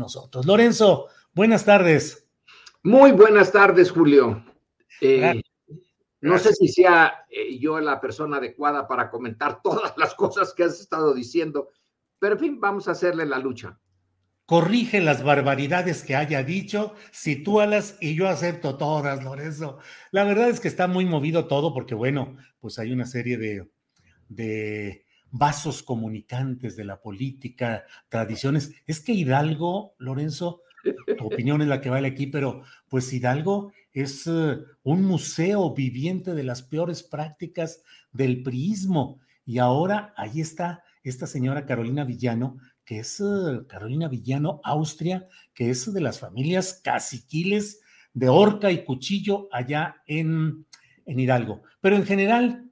Nosotros. 0.00 0.46
Lorenzo, 0.46 1.06
buenas 1.32 1.64
tardes. 1.64 2.26
Muy 2.82 3.12
buenas 3.12 3.52
tardes, 3.52 3.90
Julio. 3.90 4.42
Eh, 5.00 5.40
no 6.20 6.38
sé 6.38 6.52
si 6.54 6.68
sea 6.68 7.24
eh, 7.30 7.58
yo 7.58 7.80
la 7.80 8.00
persona 8.00 8.38
adecuada 8.38 8.86
para 8.88 9.10
comentar 9.10 9.60
todas 9.62 9.96
las 9.96 10.14
cosas 10.14 10.52
que 10.54 10.64
has 10.64 10.80
estado 10.80 11.14
diciendo, 11.14 11.68
pero 12.18 12.34
en 12.34 12.40
fin, 12.40 12.60
vamos 12.60 12.88
a 12.88 12.92
hacerle 12.92 13.26
la 13.26 13.38
lucha. 13.38 13.78
Corrige 14.46 15.00
las 15.00 15.22
barbaridades 15.22 16.02
que 16.02 16.16
haya 16.16 16.42
dicho, 16.42 16.94
sitúalas 17.12 17.96
y 18.00 18.16
yo 18.16 18.28
acepto 18.28 18.76
todas, 18.76 19.22
Lorenzo. 19.22 19.78
La 20.10 20.24
verdad 20.24 20.48
es 20.48 20.58
que 20.58 20.66
está 20.66 20.88
muy 20.88 21.04
movido 21.04 21.46
todo 21.46 21.72
porque, 21.72 21.94
bueno, 21.94 22.36
pues 22.58 22.80
hay 22.80 22.90
una 22.90 23.06
serie 23.06 23.38
de, 23.38 23.70
de 24.28 25.06
vasos 25.30 25.82
comunicantes 25.82 26.76
de 26.76 26.84
la 26.84 27.00
política, 27.00 27.84
tradiciones. 28.08 28.72
Es 28.86 29.00
que 29.00 29.12
Hidalgo, 29.12 29.94
Lorenzo, 29.98 30.62
tu 31.18 31.26
opinión 31.26 31.60
es 31.62 31.68
la 31.68 31.80
que 31.80 31.90
vale 31.90 32.08
aquí, 32.08 32.26
pero 32.26 32.62
pues 32.88 33.12
Hidalgo 33.12 33.72
es 33.92 34.26
eh, 34.26 34.58
un 34.82 35.02
museo 35.04 35.74
viviente 35.74 36.34
de 36.34 36.44
las 36.44 36.62
peores 36.62 37.02
prácticas 37.02 37.82
del 38.12 38.42
priismo. 38.42 39.20
Y 39.44 39.58
ahora 39.58 40.14
ahí 40.16 40.40
está 40.40 40.82
esta 41.02 41.26
señora 41.26 41.66
Carolina 41.66 42.04
Villano, 42.04 42.58
que 42.84 43.00
es 43.00 43.20
eh, 43.20 43.60
Carolina 43.68 44.08
Villano, 44.08 44.60
Austria, 44.64 45.26
que 45.54 45.70
es 45.70 45.92
de 45.92 46.00
las 46.00 46.18
familias 46.18 46.80
caciquiles 46.82 47.80
de 48.12 48.28
horca 48.28 48.70
y 48.70 48.84
cuchillo 48.84 49.48
allá 49.52 50.02
en, 50.06 50.66
en 51.06 51.20
Hidalgo. 51.20 51.62
Pero 51.80 51.96
en 51.96 52.04
general, 52.04 52.70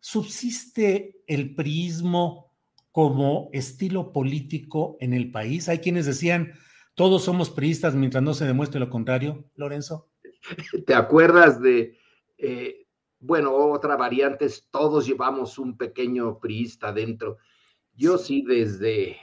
¿subsiste 0.00 1.21
el 1.34 1.54
priismo 1.54 2.52
como 2.90 3.48
estilo 3.52 4.12
político 4.12 4.96
en 5.00 5.14
el 5.14 5.30
país? 5.30 5.68
Hay 5.68 5.78
quienes 5.78 6.06
decían, 6.06 6.52
todos 6.94 7.24
somos 7.24 7.50
priistas 7.50 7.94
mientras 7.94 8.22
no 8.22 8.34
se 8.34 8.44
demuestre 8.44 8.80
lo 8.80 8.90
contrario, 8.90 9.44
Lorenzo. 9.56 10.10
¿Te 10.86 10.94
acuerdas 10.94 11.60
de, 11.60 11.98
eh, 12.38 12.86
bueno, 13.18 13.54
otra 13.54 13.96
variante 13.96 14.44
es 14.44 14.68
todos 14.70 15.06
llevamos 15.06 15.58
un 15.58 15.76
pequeño 15.76 16.38
priista 16.38 16.92
dentro? 16.92 17.38
Yo 17.94 18.18
sí, 18.18 18.42
desde 18.42 19.16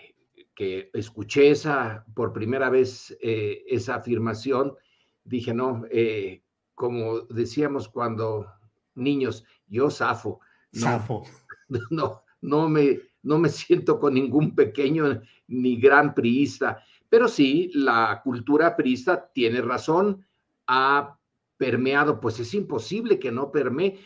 que 0.55 0.89
escuché 0.93 1.51
esa 1.51 2.05
por 2.13 2.33
primera 2.33 2.69
vez 2.69 3.15
eh, 3.21 3.63
esa 3.67 3.95
afirmación, 3.95 4.75
dije, 5.23 5.53
no, 5.53 5.83
eh, 5.91 6.43
como 6.75 7.21
decíamos 7.21 7.87
cuando 7.87 8.47
niños, 8.95 9.45
yo 9.67 9.89
zafo. 9.89 10.39
No, 10.71 10.81
Safo. 10.81 11.23
no, 11.89 12.23
no 12.41 12.69
me, 12.69 12.99
no 13.23 13.37
me 13.37 13.49
siento 13.49 13.99
con 13.99 14.13
ningún 14.13 14.55
pequeño 14.55 15.21
ni 15.47 15.79
gran 15.79 16.13
priista, 16.13 16.83
pero 17.09 17.27
sí, 17.27 17.71
la 17.73 18.21
cultura 18.23 18.75
priista 18.75 19.31
tiene 19.33 19.61
razón, 19.61 20.25
ha 20.67 21.17
permeado, 21.57 22.19
pues 22.19 22.39
es 22.39 22.53
imposible 22.53 23.19
que 23.19 23.31
no 23.31 23.51
permee. 23.51 23.99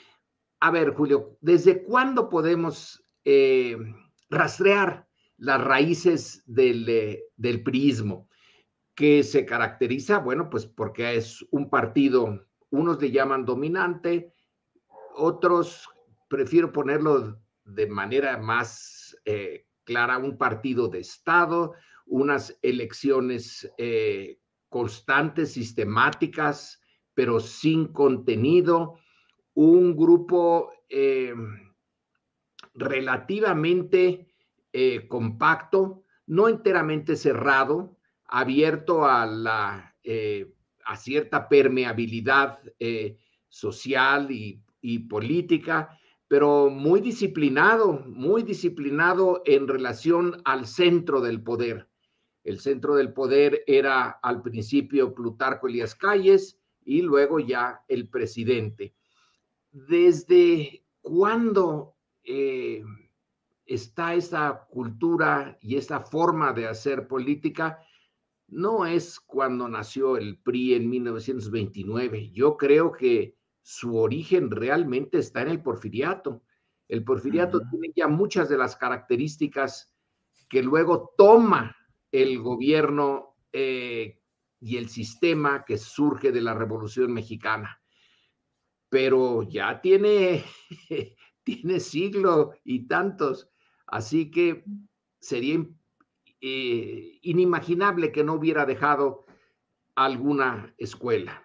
A 0.61 0.71
ver, 0.71 0.93
Julio, 0.93 1.37
¿desde 1.41 1.83
cuándo 1.83 2.29
podemos 2.29 3.03
eh, 3.25 3.77
rastrear 4.29 5.07
las 5.37 5.61
raíces 5.61 6.43
del, 6.45 6.87
eh, 6.87 7.25
del 7.35 7.61
priismo? 7.61 8.29
Que 8.95 9.23
se 9.23 9.45
caracteriza, 9.45 10.19
bueno, 10.19 10.49
pues 10.49 10.65
porque 10.65 11.15
es 11.15 11.45
un 11.51 11.69
partido, 11.69 12.45
unos 12.69 13.01
le 13.01 13.11
llaman 13.11 13.45
dominante, 13.45 14.33
otros 15.15 15.89
prefiero 16.29 16.71
ponerlo 16.71 17.37
de 17.65 17.87
manera 17.87 18.37
más 18.37 19.17
eh, 19.25 19.67
clara, 19.83 20.17
un 20.17 20.37
partido 20.37 20.87
de 20.87 20.99
Estado, 20.99 21.73
unas 22.05 22.57
elecciones 22.61 23.71
eh, 23.77 24.39
constantes, 24.69 25.53
sistemáticas, 25.53 26.81
pero 27.13 27.39
sin 27.39 27.87
contenido, 27.93 28.99
un 29.53 29.95
grupo 29.95 30.71
eh, 30.89 31.33
relativamente 32.73 34.27
compacto, 35.07 36.03
no 36.25 36.47
enteramente 36.47 37.15
cerrado, 37.15 37.99
abierto 38.25 39.05
a, 39.05 39.27
la, 39.27 39.95
a 40.85 40.95
cierta 40.97 41.47
permeabilidad 41.47 42.57
social 43.47 44.29
y 44.31 44.99
política, 45.07 45.99
pero 46.27 46.69
muy 46.69 47.01
disciplinado, 47.01 48.03
muy 48.07 48.43
disciplinado 48.43 49.41
en 49.45 49.67
relación 49.67 50.41
al 50.45 50.65
centro 50.65 51.21
del 51.21 51.41
poder. 51.41 51.87
El 52.43 52.59
centro 52.59 52.95
del 52.95 53.13
poder 53.13 53.63
era 53.67 54.09
al 54.09 54.41
principio 54.41 55.13
Plutarco 55.13 55.67
Elías 55.67 55.95
Calles 55.95 56.59
y 56.83 57.01
luego 57.01 57.39
ya 57.39 57.83
el 57.87 58.09
presidente. 58.09 58.93
¿Desde 59.71 60.83
cuándo 61.01 61.95
eh, 62.23 62.83
está 63.65 64.13
esa 64.13 64.67
cultura 64.69 65.57
y 65.61 65.77
esa 65.77 66.01
forma 66.01 66.51
de 66.53 66.67
hacer 66.67 67.07
política? 67.07 67.79
No 68.47 68.85
es 68.85 69.19
cuando 69.19 69.67
nació 69.69 70.17
el 70.17 70.37
PRI 70.37 70.75
en 70.75 70.89
1929. 70.89 72.31
Yo 72.31 72.57
creo 72.57 72.91
que 72.91 73.35
su 73.63 73.97
origen 73.97 74.51
realmente 74.51 75.17
está 75.17 75.41
en 75.41 75.47
el 75.47 75.63
porfiriato. 75.63 76.43
El 76.87 77.03
porfiriato 77.03 77.61
tiene 77.71 77.93
ya 77.95 78.07
muchas 78.07 78.49
de 78.49 78.57
las 78.57 78.75
características 78.75 79.95
que 80.49 80.61
luego 80.61 81.13
toma 81.17 81.75
el 82.11 82.39
gobierno 82.39 83.37
eh, 83.53 84.19
y 84.59 84.77
el 84.77 84.89
sistema 84.89 85.63
que 85.65 85.77
surge 85.77 86.31
de 86.31 86.41
la 86.41 86.53
Revolución 86.53 87.11
Mexicana. 87.13 87.81
Pero 88.89 89.43
ya 89.43 89.81
tiene, 89.81 90.43
tiene 91.43 91.79
siglo 91.79 92.53
y 92.63 92.85
tantos, 92.87 93.49
así 93.87 94.29
que 94.29 94.65
sería 95.19 95.65
eh, 96.41 97.19
inimaginable 97.21 98.11
que 98.11 98.25
no 98.25 98.33
hubiera 98.33 98.65
dejado 98.65 99.25
alguna 99.95 100.75
escuela. 100.77 101.42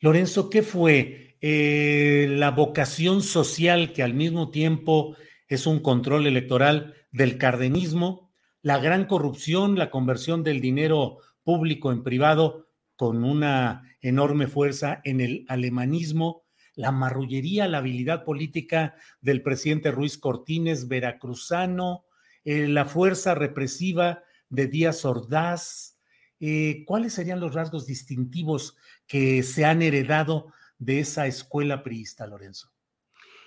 Lorenzo, 0.00 0.48
¿qué 0.48 0.62
fue 0.62 1.36
eh, 1.42 2.26
la 2.30 2.50
vocación 2.52 3.22
social 3.22 3.92
que 3.92 4.02
al 4.02 4.14
mismo 4.14 4.50
tiempo 4.50 5.14
es 5.46 5.66
un 5.66 5.80
control 5.80 6.26
electoral 6.26 6.94
del 7.12 7.36
cardenismo, 7.36 8.32
la 8.62 8.78
gran 8.78 9.04
corrupción, 9.04 9.78
la 9.78 9.90
conversión 9.90 10.42
del 10.42 10.62
dinero 10.62 11.18
público 11.42 11.92
en 11.92 12.02
privado 12.02 12.68
con 12.96 13.24
una 13.24 13.82
enorme 14.00 14.46
fuerza 14.46 15.02
en 15.04 15.20
el 15.20 15.44
alemanismo, 15.48 16.44
la 16.74 16.92
marrullería, 16.92 17.68
la 17.68 17.78
habilidad 17.78 18.24
política 18.24 18.94
del 19.20 19.42
presidente 19.42 19.90
Ruiz 19.90 20.16
Cortines, 20.16 20.88
veracruzano, 20.88 22.04
eh, 22.44 22.68
la 22.68 22.86
fuerza 22.86 23.34
represiva 23.34 24.22
de 24.48 24.66
Díaz 24.66 25.04
Ordaz, 25.04 25.99
eh, 26.40 26.84
¿cuáles 26.86 27.12
serían 27.12 27.38
los 27.38 27.54
rasgos 27.54 27.86
distintivos 27.86 28.76
que 29.06 29.42
se 29.42 29.64
han 29.66 29.82
heredado 29.82 30.52
de 30.78 31.00
esa 31.00 31.26
escuela 31.26 31.82
priista, 31.82 32.26
Lorenzo? 32.26 32.72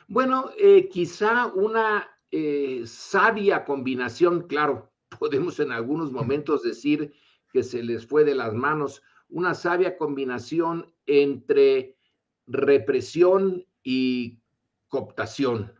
Bueno, 0.07 0.51
eh, 0.57 0.87
quizá 0.89 1.47
una 1.47 2.07
eh, 2.29 2.83
sabia 2.85 3.65
combinación, 3.65 4.47
claro, 4.47 4.91
podemos 5.19 5.59
en 5.59 5.71
algunos 5.71 6.11
momentos 6.11 6.61
decir 6.63 7.13
que 7.51 7.63
se 7.63 7.81
les 7.81 8.05
fue 8.05 8.23
de 8.23 8.35
las 8.35 8.53
manos, 8.53 9.01
una 9.29 9.55
sabia 9.55 9.97
combinación 9.97 10.93
entre 11.07 11.97
represión 12.45 13.65
y 13.83 14.39
cooptación. 14.87 15.73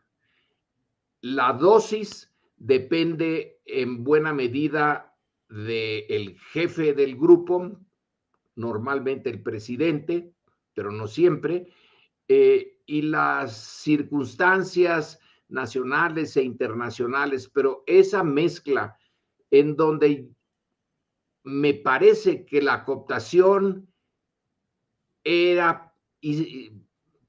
La 1.21 1.53
dosis 1.53 2.31
depende 2.57 3.61
en 3.65 4.03
buena 4.03 4.33
medida 4.33 5.12
del 5.53 6.35
jefe 6.51 6.93
del 6.93 7.15
grupo, 7.15 7.79
normalmente 8.55 9.29
el 9.29 9.43
presidente, 9.43 10.33
pero 10.73 10.91
no 10.91 11.07
siempre, 11.07 11.67
eh, 12.27 12.79
y 12.87 13.03
las 13.03 13.55
circunstancias 13.55 15.19
nacionales 15.49 16.35
e 16.37 16.43
internacionales, 16.43 17.49
pero 17.53 17.83
esa 17.85 18.23
mezcla 18.23 18.97
en 19.51 19.75
donde 19.75 20.31
me 21.43 21.75
parece 21.75 22.45
que 22.45 22.61
la 22.61 22.83
cooptación 22.83 23.87
era 25.23 25.93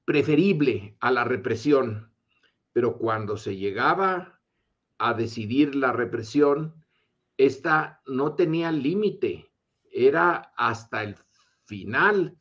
preferible 0.03 0.97
a 0.99 1.11
la 1.11 1.25
represión, 1.25 2.11
pero 2.73 2.97
cuando 2.97 3.37
se 3.37 3.55
llegaba 3.55 4.41
a 4.97 5.13
decidir 5.13 5.75
la 5.75 5.91
represión, 5.91 6.84
esta 7.37 8.01
no 8.07 8.35
tenía 8.35 8.71
límite, 8.71 9.51
era 9.91 10.53
hasta 10.57 11.03
el 11.03 11.15
final, 11.65 12.37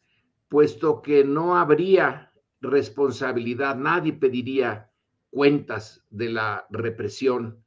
puesto 0.48 1.02
que 1.02 1.24
no 1.24 1.56
habría 1.56 2.32
responsabilidad, 2.60 3.76
nadie 3.76 4.12
pediría 4.12 4.90
cuentas 5.30 6.04
de 6.10 6.30
la 6.30 6.66
represión. 6.70 7.64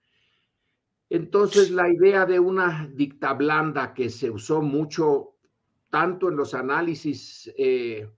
Entonces, 1.10 1.72
la 1.72 1.90
idea 1.90 2.26
de 2.26 2.40
una 2.40 2.90
dicta 2.94 3.34
blanda 3.34 3.94
que 3.94 4.10
se 4.10 4.30
usó 4.30 4.62
mucho 4.62 5.36
tanto 5.90 6.30
en 6.30 6.36
los 6.36 6.54
análisis 6.54 7.52
eh, 7.58 8.10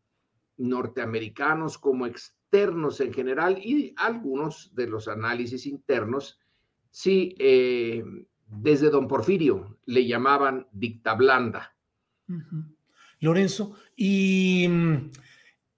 norteamericanos 0.58 1.78
como 1.78 2.08
externos 2.08 3.00
en 3.00 3.14
general 3.14 3.60
y 3.60 3.94
algunos 3.98 4.74
de 4.74 4.88
los 4.88 5.08
análisis 5.08 5.66
internos, 5.68 6.40
sí, 6.90 7.36
eh, 7.38 8.04
desde 8.50 8.90
don 8.90 9.08
Porfirio 9.08 9.78
le 9.86 10.06
llamaban 10.06 10.68
dicta 10.72 11.14
blanda. 11.14 11.76
Lorenzo, 13.20 13.76
y 13.96 14.68
mm, 14.70 15.12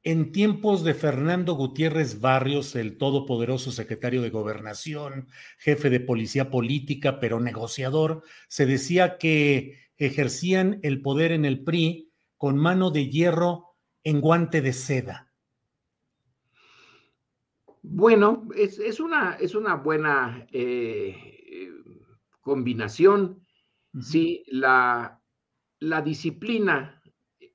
en 0.03 0.31
tiempos 0.31 0.83
de 0.83 0.93
Fernando 0.93 1.53
Gutiérrez 1.53 2.19
Barrios, 2.19 2.75
el 2.75 2.97
todopoderoso 2.97 3.71
secretario 3.71 4.21
de 4.21 4.29
Gobernación, 4.29 5.27
jefe 5.59 5.89
de 5.89 5.99
policía 5.99 6.49
política, 6.49 7.19
pero 7.19 7.39
negociador, 7.39 8.23
se 8.47 8.65
decía 8.65 9.17
que 9.17 9.79
ejercían 9.97 10.79
el 10.83 11.01
poder 11.01 11.31
en 11.31 11.45
el 11.45 11.63
PRI 11.63 12.11
con 12.37 12.57
mano 12.57 12.89
de 12.89 13.07
hierro 13.07 13.75
en 14.03 14.21
guante 14.21 14.61
de 14.61 14.73
seda? 14.73 15.31
Bueno, 17.83 18.47
es, 18.55 18.99
una, 18.99 19.37
es 19.39 19.55
una, 19.55 19.75
buena 19.75 20.47
eh, 20.51 21.40
combinación. 22.41 23.45
Sí, 23.99 24.43
la, 24.47 25.21
la 25.79 26.01
disciplina 26.01 27.01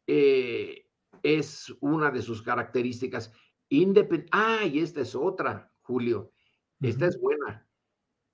eh, 0.06 0.86
es 1.22 1.74
una 1.80 2.10
de 2.10 2.22
sus 2.22 2.42
características. 2.42 3.32
Independ 3.68 4.28
ah, 4.32 4.64
y 4.64 4.80
esta 4.80 5.00
es 5.00 5.14
otra, 5.14 5.72
Julio. 5.82 6.32
Esta 6.80 7.06
es 7.06 7.20
buena. 7.20 7.66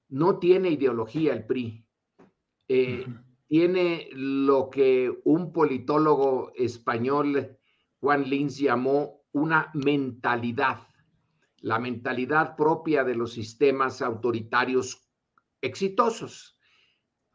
No 0.09 0.39
tiene 0.39 0.71
ideología 0.71 1.33
el 1.33 1.47
PRI. 1.47 1.87
Eh, 2.69 3.07
tiene 3.47 4.09
lo 4.13 4.69
que 4.71 5.21
un 5.25 5.53
politólogo 5.53 6.53
español 6.55 7.59
Juan 8.01 8.29
Lins 8.29 8.59
llamó 8.59 9.23
una 9.33 9.71
mentalidad, 9.75 10.89
la 11.59 11.79
mentalidad 11.79 12.57
propia 12.57 13.05
de 13.05 13.15
los 13.15 13.33
sistemas 13.33 14.03
autoritarios 14.03 15.07
exitosos, 15.63 16.59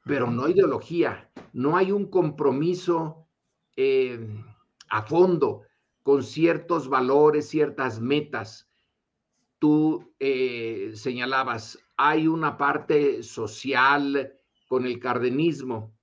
pero 0.04 0.30
no 0.30 0.48
ideología, 0.48 1.32
no 1.54 1.76
hay 1.76 1.92
un 1.92 2.10
compromiso 2.10 3.28
eh, 3.76 4.20
a 4.90 5.02
fondo 5.02 5.64
con 6.04 6.24
ciertos 6.24 6.88
valores, 6.88 7.50
ciertas 7.50 8.00
metas. 8.00 8.70
Tú 9.60 10.14
eh, 10.20 10.92
señalabas, 10.94 11.80
hay 11.98 12.28
una 12.28 12.58
parte 12.58 13.24
social 13.24 14.34
con 14.68 14.86
el 14.86 15.00
cardenismo 15.00 15.98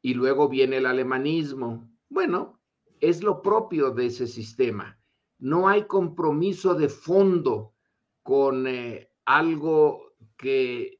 y 0.00 0.14
luego 0.14 0.48
viene 0.48 0.78
el 0.78 0.86
alemanismo. 0.86 1.90
Bueno, 2.08 2.60
es 3.00 3.22
lo 3.22 3.42
propio 3.42 3.90
de 3.90 4.06
ese 4.06 4.26
sistema. 4.26 4.98
No 5.38 5.68
hay 5.68 5.84
compromiso 5.84 6.74
de 6.74 6.88
fondo 6.88 7.74
con 8.22 8.66
eh, 8.66 9.12
algo 9.24 10.14
que 10.36 10.97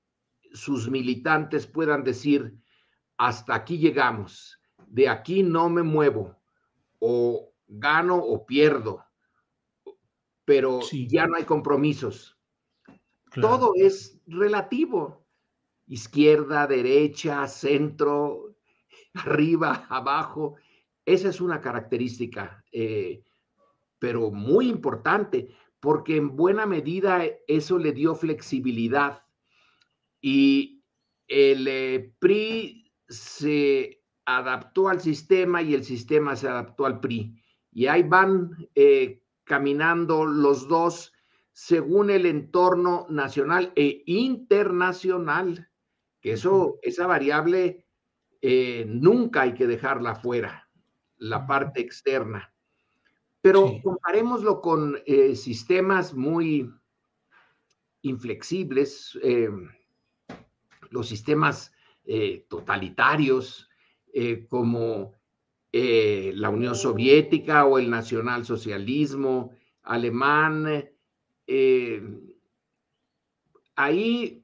sus 0.53 0.91
militantes 0.91 1.67
puedan 1.67 2.05
decir, 2.05 2.57
hasta 3.17 3.55
aquí 3.55 3.79
llegamos, 3.79 4.61
de 4.87 5.09
aquí 5.09 5.43
no 5.43 5.69
me 5.69 5.83
muevo, 5.83 6.37
o 6.99 7.53
gano 7.67 8.17
o 8.17 8.47
pierdo, 8.47 9.05
pero 10.45 10.81
ya 11.09 11.27
no 11.27 11.37
hay 11.37 11.45
compromisos. 11.45 12.39
Todo 13.41 13.73
es 13.77 14.19
relativo, 14.27 15.27
izquierda, 15.87 16.67
derecha, 16.67 17.47
centro, 17.47 18.57
arriba, 19.15 19.87
abajo, 19.89 20.57
esa 21.05 21.29
es 21.29 21.41
una 21.41 21.61
característica, 21.61 22.65
eh, 22.73 23.23
pero 23.99 24.31
muy 24.31 24.69
importante, 24.69 25.55
porque 25.81 26.17
en 26.17 26.37
buena 26.37 26.67
medida 26.67 27.23
eso 27.47 27.79
le 27.79 27.93
dio 27.93 28.15
flexibilidad 28.15 29.23
y 30.21 30.85
el 31.27 31.67
eh, 31.69 32.15
PRI 32.19 32.93
se 33.09 34.03
adaptó 34.25 34.89
al 34.89 35.01
sistema 35.01 35.63
y 35.63 35.75
el 35.75 35.85
sistema 35.85 36.37
se 36.37 36.49
adaptó 36.49 36.87
al 36.87 37.01
PRI. 37.01 37.41
Y 37.73 37.87
ahí 37.87 38.03
van 38.03 38.51
eh, 38.75 39.23
caminando 39.45 40.27
los 40.27 40.69
dos 40.69 41.13
según 41.53 42.11
el 42.11 42.27
entorno 42.27 43.07
nacional 43.09 43.73
e 43.75 44.03
internacional, 44.07 45.69
que 46.21 46.33
eso, 46.33 46.79
esa 46.83 47.07
variable 47.07 47.85
nunca 48.87 49.43
hay 49.43 49.55
que 49.55 49.67
dejarla 49.67 50.15
fuera 50.15 50.69
la 51.19 51.47
parte 51.47 51.81
externa. 51.81 52.53
Pero 53.41 53.81
comparémoslo 53.83 54.61
con 54.61 54.99
eh, 55.07 55.37
sistemas 55.37 56.15
muy 56.15 56.73
inflexibles, 58.03 59.19
eh, 59.23 59.49
los 60.91 61.09
sistemas 61.09 61.73
eh, 62.05 62.47
totalitarios 62.49 63.69
como 64.49 65.15
la 65.71 66.51
Unión 66.51 66.75
Soviética 66.75 67.67
o 67.67 67.79
el 67.79 67.89
nacionalsocialismo 67.89 69.53
alemán. 69.83 70.91
ahí 73.77 74.43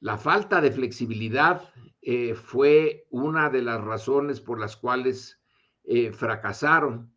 la 0.00 0.18
falta 0.18 0.60
de 0.60 0.70
flexibilidad 0.70 1.72
eh, 2.02 2.34
fue 2.34 3.06
una 3.10 3.50
de 3.50 3.62
las 3.62 3.82
razones 3.82 4.40
por 4.40 4.60
las 4.60 4.76
cuales 4.76 5.40
eh, 5.84 6.12
fracasaron. 6.12 7.12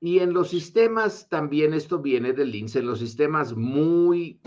Y 0.00 0.18
en 0.18 0.32
los 0.32 0.50
sistemas, 0.50 1.28
también 1.28 1.72
esto 1.72 2.00
viene 2.00 2.32
del 2.32 2.54
INSE, 2.54 2.80
en 2.80 2.86
los 2.86 2.98
sistemas 2.98 3.54
muy 3.54 4.40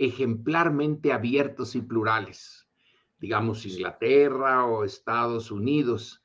ejemplarmente 0.00 1.12
abiertos 1.12 1.76
y 1.76 1.82
plurales, 1.82 2.66
digamos 3.18 3.66
Inglaterra 3.66 4.64
o 4.64 4.84
Estados 4.84 5.50
Unidos, 5.50 6.22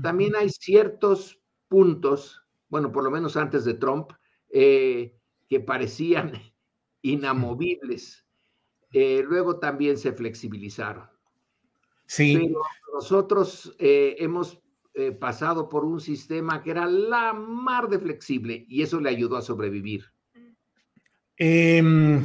también 0.00 0.36
hay 0.36 0.48
ciertos 0.50 1.40
puntos, 1.66 2.40
bueno, 2.68 2.92
por 2.92 3.02
lo 3.02 3.10
menos 3.10 3.36
antes 3.36 3.64
de 3.64 3.74
Trump, 3.74 4.12
eh, 4.50 5.18
que 5.48 5.58
parecían 5.58 6.32
inamovibles. 7.02 8.24
luego 8.92 9.58
también 9.58 9.98
se 9.98 10.12
flexibilizaron. 10.12 11.08
Sí. 12.06 12.54
nosotros 12.94 13.74
eh, 13.78 14.16
hemos 14.18 14.62
eh, 14.94 15.12
pasado 15.12 15.68
por 15.68 15.84
un 15.84 16.00
sistema 16.00 16.62
que 16.62 16.70
era 16.70 16.86
la 16.86 17.34
mar 17.34 17.88
de 17.88 17.98
flexible 17.98 18.64
y 18.66 18.82
eso 18.82 19.00
le 19.00 19.10
ayudó 19.10 19.36
a 19.36 19.42
sobrevivir. 19.42 20.04
Em, 21.36 22.24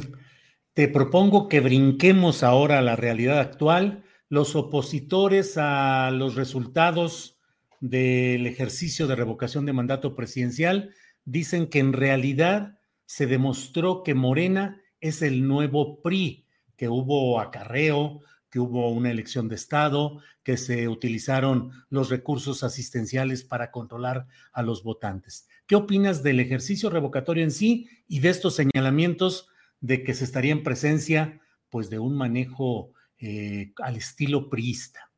te 0.74 0.88
propongo 0.88 1.48
que 1.48 1.60
brinquemos 1.60 2.42
ahora 2.42 2.78
a 2.78 2.82
la 2.82 2.96
realidad 2.96 3.38
actual. 3.38 4.02
los 4.28 4.56
opositores 4.56 5.56
a 5.56 6.10
los 6.10 6.34
resultados 6.34 7.38
del 7.80 8.46
ejercicio 8.48 9.06
de 9.06 9.14
revocación 9.14 9.64
de 9.64 9.72
mandato 9.72 10.16
presidencial 10.16 10.92
dicen 11.24 11.68
que 11.68 11.78
en 11.78 11.92
realidad 11.92 12.80
se 13.06 13.26
demostró 13.26 14.02
que 14.02 14.14
Morena 14.14 14.80
es 15.00 15.22
el 15.22 15.46
nuevo 15.46 16.02
PRI, 16.02 16.46
que 16.76 16.88
hubo 16.88 17.38
acarreo, 17.38 18.22
que 18.50 18.58
hubo 18.58 18.90
una 18.90 19.10
elección 19.10 19.48
de 19.48 19.54
Estado, 19.54 20.20
que 20.42 20.56
se 20.56 20.88
utilizaron 20.88 21.70
los 21.90 22.10
recursos 22.10 22.64
asistenciales 22.64 23.44
para 23.44 23.70
controlar 23.70 24.26
a 24.52 24.62
los 24.62 24.82
votantes. 24.82 25.46
¿Qué 25.66 25.76
opinas 25.76 26.24
del 26.24 26.40
ejercicio 26.40 26.90
revocatorio 26.90 27.44
en 27.44 27.52
sí 27.52 27.88
y 28.08 28.18
de 28.18 28.30
estos 28.30 28.56
señalamientos 28.56 29.48
de 29.84 30.02
que 30.02 30.14
se 30.14 30.24
estaría 30.24 30.52
en 30.52 30.62
presencia 30.62 31.42
pues 31.68 31.90
de 31.90 31.98
un 31.98 32.16
manejo 32.16 32.92
eh, 33.18 33.74
al 33.82 33.96
estilo 33.96 34.48
priista? 34.48 35.12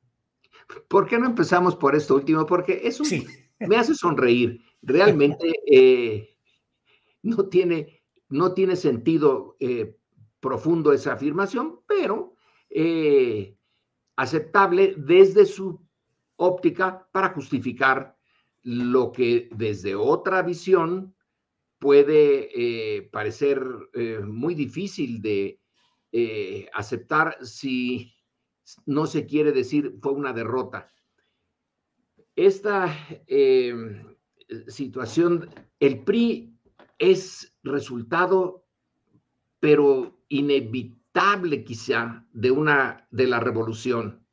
¿Por 0.88 1.06
qué 1.06 1.20
no 1.20 1.26
empezamos 1.26 1.76
por 1.76 1.94
esto 1.94 2.16
último? 2.16 2.44
Porque 2.46 2.80
eso 2.82 3.04
me 3.60 3.76
hace 3.76 3.94
sonreír. 3.94 4.60
Realmente 4.82 5.52
eh, 5.70 6.36
no, 7.22 7.46
tiene, 7.46 8.02
no 8.28 8.54
tiene 8.54 8.74
sentido 8.74 9.56
eh, 9.60 9.96
profundo 10.40 10.92
esa 10.92 11.12
afirmación, 11.12 11.78
pero 11.86 12.34
aceptable 14.16 14.94
desde 14.98 15.46
su 15.46 15.80
óptica 16.34 17.08
para 17.12 17.28
justificar 17.30 18.18
lo 18.62 19.12
que 19.12 19.48
desde 19.52 19.94
otra 19.94 20.42
visión 20.42 21.15
puede 21.86 22.50
eh, 22.52 23.02
parecer 23.12 23.62
eh, 23.94 24.18
muy 24.18 24.56
difícil 24.56 25.22
de 25.22 25.60
aceptar 26.72 27.36
si 27.42 28.12
no 28.86 29.06
se 29.06 29.24
quiere 29.24 29.52
decir 29.52 29.94
fue 30.02 30.10
una 30.10 30.32
derrota. 30.32 30.92
Esta 32.34 32.92
situación, 34.66 35.48
el 35.78 36.02
PRI 36.02 36.58
es 36.98 37.56
resultado, 37.62 38.66
pero 39.60 40.18
inevitable 40.28 41.62
quizá 41.62 42.26
de 42.32 42.50
una 42.50 43.06
de 43.12 43.28
la 43.28 43.38
revolución. 43.38 44.26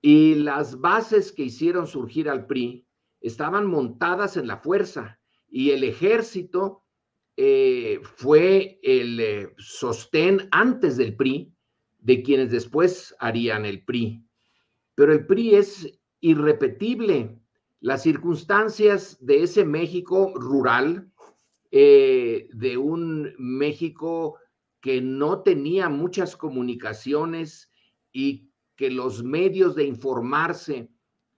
Y 0.00 0.36
las 0.36 0.78
bases 0.80 1.32
que 1.32 1.42
hicieron 1.42 1.88
surgir 1.88 2.28
al 2.28 2.46
PRI 2.46 2.86
estaban 3.20 3.66
montadas 3.66 4.36
en 4.36 4.46
la 4.46 4.58
fuerza 4.58 5.18
y 5.54 5.70
el 5.70 5.84
ejército 5.84 6.82
eh, 7.36 8.00
fue 8.02 8.80
el 8.82 9.20
eh, 9.20 9.54
sostén 9.56 10.48
antes 10.50 10.96
del 10.96 11.14
PRI 11.14 11.54
de 12.00 12.24
quienes 12.24 12.50
después 12.50 13.14
harían 13.20 13.64
el 13.64 13.84
PRI. 13.84 14.20
Pero 14.96 15.12
el 15.12 15.24
PRI 15.26 15.54
es 15.54 16.00
irrepetible. 16.18 17.38
Las 17.78 18.02
circunstancias 18.02 19.16
de 19.20 19.44
ese 19.44 19.64
México 19.64 20.32
rural, 20.34 21.12
eh, 21.70 22.48
de 22.52 22.76
un 22.76 23.32
México 23.38 24.36
que 24.80 25.00
no 25.00 25.42
tenía 25.42 25.88
muchas 25.88 26.36
comunicaciones 26.36 27.70
y 28.10 28.50
que 28.74 28.90
los 28.90 29.22
medios 29.22 29.76
de 29.76 29.84
informarse 29.84 30.90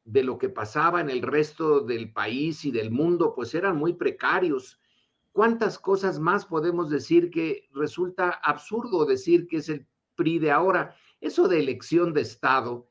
de 0.06 0.24
lo 0.24 0.38
que 0.38 0.48
pasaba 0.48 1.02
en 1.02 1.10
el 1.10 1.20
resto 1.20 1.80
del 1.80 2.12
país 2.12 2.64
y 2.64 2.70
del 2.70 2.90
mundo, 2.90 3.34
pues 3.34 3.54
eran 3.54 3.76
muy 3.76 3.92
precarios. 3.92 4.80
¿Cuántas 5.32 5.78
cosas 5.78 6.18
más 6.18 6.46
podemos 6.46 6.88
decir 6.88 7.30
que 7.30 7.68
resulta 7.74 8.30
absurdo 8.30 9.04
decir 9.04 9.46
que 9.46 9.58
es 9.58 9.68
el 9.68 9.86
PRI 10.14 10.38
de 10.38 10.50
ahora? 10.50 10.96
Eso 11.20 11.46
de 11.46 11.58
elección 11.58 12.14
de 12.14 12.22
Estado, 12.22 12.88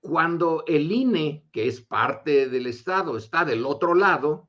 cuando 0.00 0.64
el 0.66 0.90
INE, 0.90 1.46
que 1.52 1.68
es 1.68 1.80
parte 1.80 2.48
del 2.48 2.66
Estado, 2.66 3.16
está 3.16 3.44
del 3.44 3.64
otro 3.64 3.94
lado, 3.94 4.48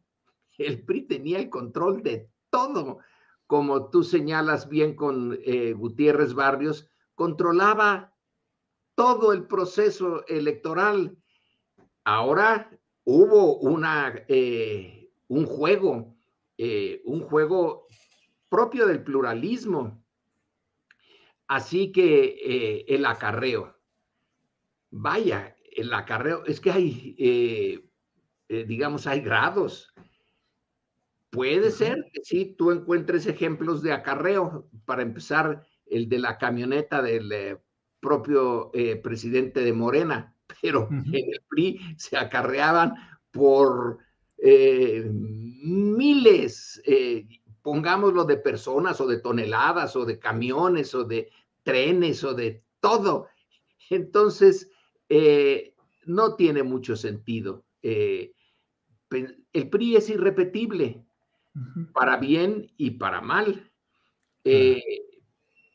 el 0.57 0.83
PRI 0.83 1.03
tenía 1.03 1.37
el 1.37 1.49
control 1.49 2.01
de 2.01 2.31
todo 2.49 2.99
como 3.47 3.89
tú 3.89 4.03
señalas 4.03 4.67
bien 4.67 4.95
con 4.95 5.39
eh, 5.41 5.73
Gutiérrez 5.73 6.33
Barrios, 6.33 6.89
controlaba 7.15 8.13
todo 8.95 9.31
el 9.31 9.47
proceso 9.47 10.25
electoral. 10.27 11.17
Ahora 12.09 12.69
hubo 13.03 13.57
una, 13.57 14.23
eh, 14.29 15.11
un 15.27 15.45
juego, 15.45 16.15
eh, 16.57 17.01
un 17.03 17.19
juego 17.19 17.87
propio 18.47 18.87
del 18.87 19.03
pluralismo. 19.03 20.01
Así 21.49 21.91
que 21.91 22.85
el 22.87 23.05
acarreo, 23.05 23.77
vaya, 24.89 25.57
el 25.75 25.93
acarreo, 25.93 26.45
es 26.45 26.61
que 26.61 26.71
hay, 26.71 27.91
digamos, 28.47 29.05
hay 29.05 29.19
grados. 29.21 29.93
Puede 31.29 31.71
ser 31.71 32.09
que 32.13 32.21
sí, 32.23 32.55
tú 32.57 32.71
encuentres 32.71 33.27
ejemplos 33.27 33.81
de 33.81 33.91
acarreo. 33.91 34.69
Para 34.85 35.01
empezar, 35.01 35.65
el 35.85 36.07
de 36.07 36.19
la 36.19 36.37
camioneta 36.37 37.01
del 37.01 37.31
eh, 37.31 37.61
propio 37.99 38.71
eh, 38.73 38.95
presidente 38.95 39.61
de 39.61 39.73
Morena, 39.73 40.36
pero 40.61 40.87
en 40.89 41.13
el 41.13 41.41
PRI 41.49 41.95
se 41.97 42.17
acarreaban 42.17 42.93
por 43.31 43.99
eh, 44.37 45.09
miles, 45.11 46.81
pongámoslo 47.61 48.25
de 48.25 48.37
personas 48.37 48.99
o 49.01 49.07
de 49.07 49.19
toneladas 49.19 49.95
o 49.95 50.05
de 50.05 50.19
camiones 50.19 50.93
o 50.95 51.03
de 51.03 51.29
trenes 51.63 52.23
o 52.23 52.33
de 52.33 52.63
todo. 52.79 53.27
Entonces, 53.89 54.69
no 56.05 56.35
tiene 56.35 56.63
mucho 56.63 56.95
sentido. 56.95 57.65
el 57.81 58.33
PRI 59.69 59.95
es 59.95 60.09
irrepetible 60.09 61.03
para 61.93 62.17
bien 62.17 62.71
y 62.77 62.91
para 62.91 63.21
mal. 63.21 63.71
Eh, 64.43 65.06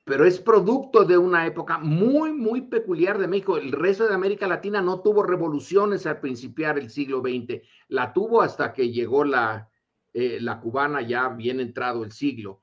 pero 0.04 0.25
es 0.25 0.40
producto 0.40 1.04
de 1.04 1.16
una 1.16 1.47
época 1.47 1.78
muy, 1.78 2.32
muy 2.32 2.62
peculiar 2.62 3.18
de 3.18 3.28
México. 3.28 3.56
El 3.56 3.73
resto 3.73 4.06
de 4.06 4.14
América 4.14 4.47
Latina 4.47 4.80
no 4.82 5.00
tuvo 5.00 5.23
revoluciones 5.23 6.06
al 6.06 6.21
principiar 6.21 6.78
el 6.78 6.90
siglo 6.90 7.21
XX, 7.21 7.62
la 7.88 8.12
tuvo 8.12 8.42
hasta 8.42 8.73
que 8.73 8.90
llegó 8.90 9.25
la, 9.25 9.71
eh, 10.12 10.38
la 10.40 10.61
cubana 10.61 11.02
ya 11.02 11.28
bien 11.28 11.61
entrado 11.61 12.04
el 12.04 12.12
siglo. 12.12 12.61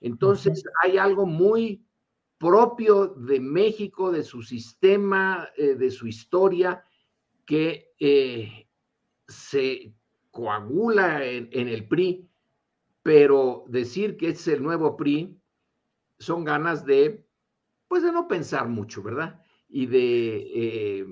Entonces 0.00 0.64
hay 0.82 0.98
algo 0.98 1.26
muy 1.26 1.86
propio 2.36 3.06
de 3.06 3.40
México, 3.40 4.10
de 4.10 4.22
su 4.22 4.42
sistema, 4.42 5.48
eh, 5.56 5.74
de 5.74 5.90
su 5.90 6.06
historia, 6.06 6.84
que 7.46 7.94
se 9.28 9.94
coagula 10.30 11.24
en 11.24 11.68
el 11.68 11.86
PRI 11.86 12.28
pero 13.02 13.64
decir 13.68 14.16
que 14.16 14.30
es 14.30 14.46
el 14.48 14.62
nuevo 14.62 14.96
PRI 14.96 15.36
son 16.22 16.44
ganas 16.44 16.86
de, 16.86 17.26
pues 17.88 18.02
de 18.02 18.12
no 18.12 18.28
pensar 18.28 18.68
mucho, 18.68 19.02
¿verdad? 19.02 19.42
Y 19.68 19.86
de 19.86 20.36
eh, 20.54 21.06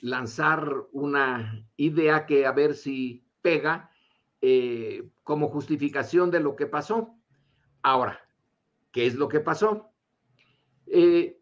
lanzar 0.00 0.86
una 0.92 1.66
idea 1.76 2.24
que 2.24 2.46
a 2.46 2.52
ver 2.52 2.74
si 2.74 3.26
pega 3.40 3.90
eh, 4.40 5.10
como 5.24 5.48
justificación 5.48 6.30
de 6.30 6.40
lo 6.40 6.54
que 6.54 6.66
pasó. 6.66 7.18
Ahora, 7.82 8.20
¿qué 8.92 9.06
es 9.06 9.16
lo 9.16 9.28
que 9.28 9.40
pasó? 9.40 9.90
Eh, 10.86 11.40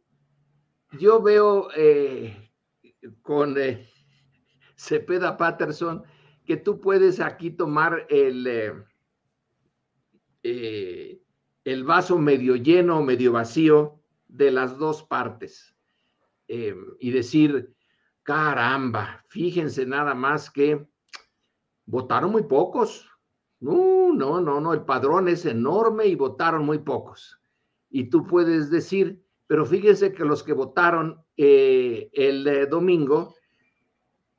yo 0.99 1.21
veo 1.21 1.69
con 3.23 3.57
Cepeda 4.77 5.37
Patterson 5.37 6.03
que 6.47 6.57
tú 6.57 6.81
puedes 6.81 7.21
aquí 7.21 7.51
tomar 7.51 8.07
el 8.09 8.87
el 11.73 11.85
vaso 11.85 12.19
medio 12.19 12.57
lleno 12.57 12.99
o 12.99 13.03
medio 13.03 13.33
vacío 13.33 14.01
de 14.29 14.51
las 14.51 14.79
dos 14.79 15.03
partes 15.03 15.75
eh, 16.49 16.75
y 16.99 17.11
decir, 17.11 17.75
caramba, 18.23 19.25
fíjense 19.29 19.87
nada 19.87 20.15
más 20.15 20.51
que 20.51 20.87
votaron 21.87 22.33
muy 22.33 22.43
pocos. 22.43 23.09
No, 23.61 24.13
no, 24.13 24.41
no, 24.41 24.61
no, 24.61 24.73
el 24.73 24.83
padrón 24.83 25.29
es 25.29 25.45
enorme 25.47 26.07
y 26.07 26.15
votaron 26.15 26.65
muy 26.65 26.79
pocos. 26.79 27.41
Y 27.89 28.05
tú 28.05 28.27
puedes 28.27 28.71
decir, 28.71 29.23
pero 29.47 29.67
fíjense 29.67 30.13
que 30.13 30.25
los 30.25 30.43
que 30.43 30.53
votaron 30.53 31.23
eh, 31.37 32.11
el 32.13 32.69
domingo 32.69 33.35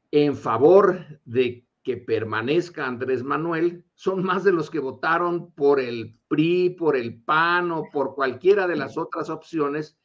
en 0.10 0.36
favor 0.36 1.06
de 1.26 1.66
que 1.84 1.98
permanezca 1.98 2.86
Andrés 2.86 3.24
Manuel 3.24 3.86
son 4.02 4.24
más 4.24 4.44
de 4.44 4.52
los 4.52 4.72
que 4.72 4.80
votaron 4.80 5.52
por 5.52 5.80
el 5.80 6.18
PRI, 6.28 6.72
por 6.72 6.98
el 6.98 7.22
PAN 7.22 7.72
o 7.72 7.84
por 7.92 8.16
cualquiera 8.16 8.66
de 8.66 8.76
las 8.76 8.98
otras 8.98 9.30
opciones 9.30 9.96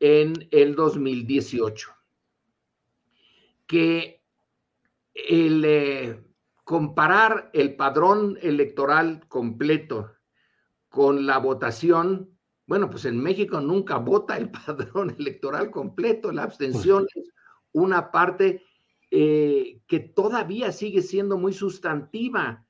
en 0.00 0.48
el 0.50 0.74
2018. 0.74 1.92
Que 3.68 4.20
el 5.14 5.64
eh, 5.64 6.24
comparar 6.64 7.50
el 7.52 7.76
padrón 7.76 8.36
electoral 8.42 9.28
completo 9.28 10.10
con 10.88 11.24
la 11.24 11.38
votación 11.38 12.36
Bueno, 12.66 12.90
pues 12.90 13.04
en 13.04 13.22
México 13.22 13.60
nunca 13.60 13.98
vota 13.98 14.36
el 14.36 14.50
padrón 14.66 15.14
electoral 15.20 15.70
completo, 15.70 16.32
la 16.32 16.42
abstención 16.42 17.06
es 17.14 17.30
una 17.70 18.10
parte 18.10 18.64
eh, 19.12 19.82
que 19.86 20.00
todavía 20.00 20.72
sigue 20.72 21.00
siendo 21.00 21.38
muy 21.38 21.52
sustantiva 21.52 22.65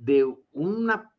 de 0.00 0.34
una 0.52 1.14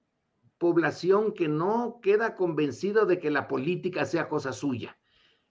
población 0.57 1.33
que 1.33 1.47
no 1.47 1.99
queda 2.01 2.35
convencido 2.35 3.05
de 3.05 3.19
que 3.19 3.29
la 3.29 3.47
política 3.47 4.05
sea 4.05 4.27
cosa 4.27 4.51
suya, 4.51 4.97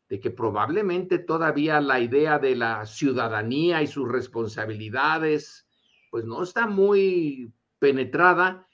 de 0.09 0.19
que 0.19 0.33
probablemente 0.33 1.21
todavía 1.21 1.81
la 1.81 2.01
idea 2.01 2.41
de 2.41 2.57
la 2.57 2.85
ciudadanía 2.87 3.83
y 3.83 3.87
sus 3.87 4.09
responsabilidades, 4.09 5.69
pues 6.11 6.25
no 6.25 6.43
está 6.43 6.67
muy 6.67 7.53
penetrada 7.79 8.67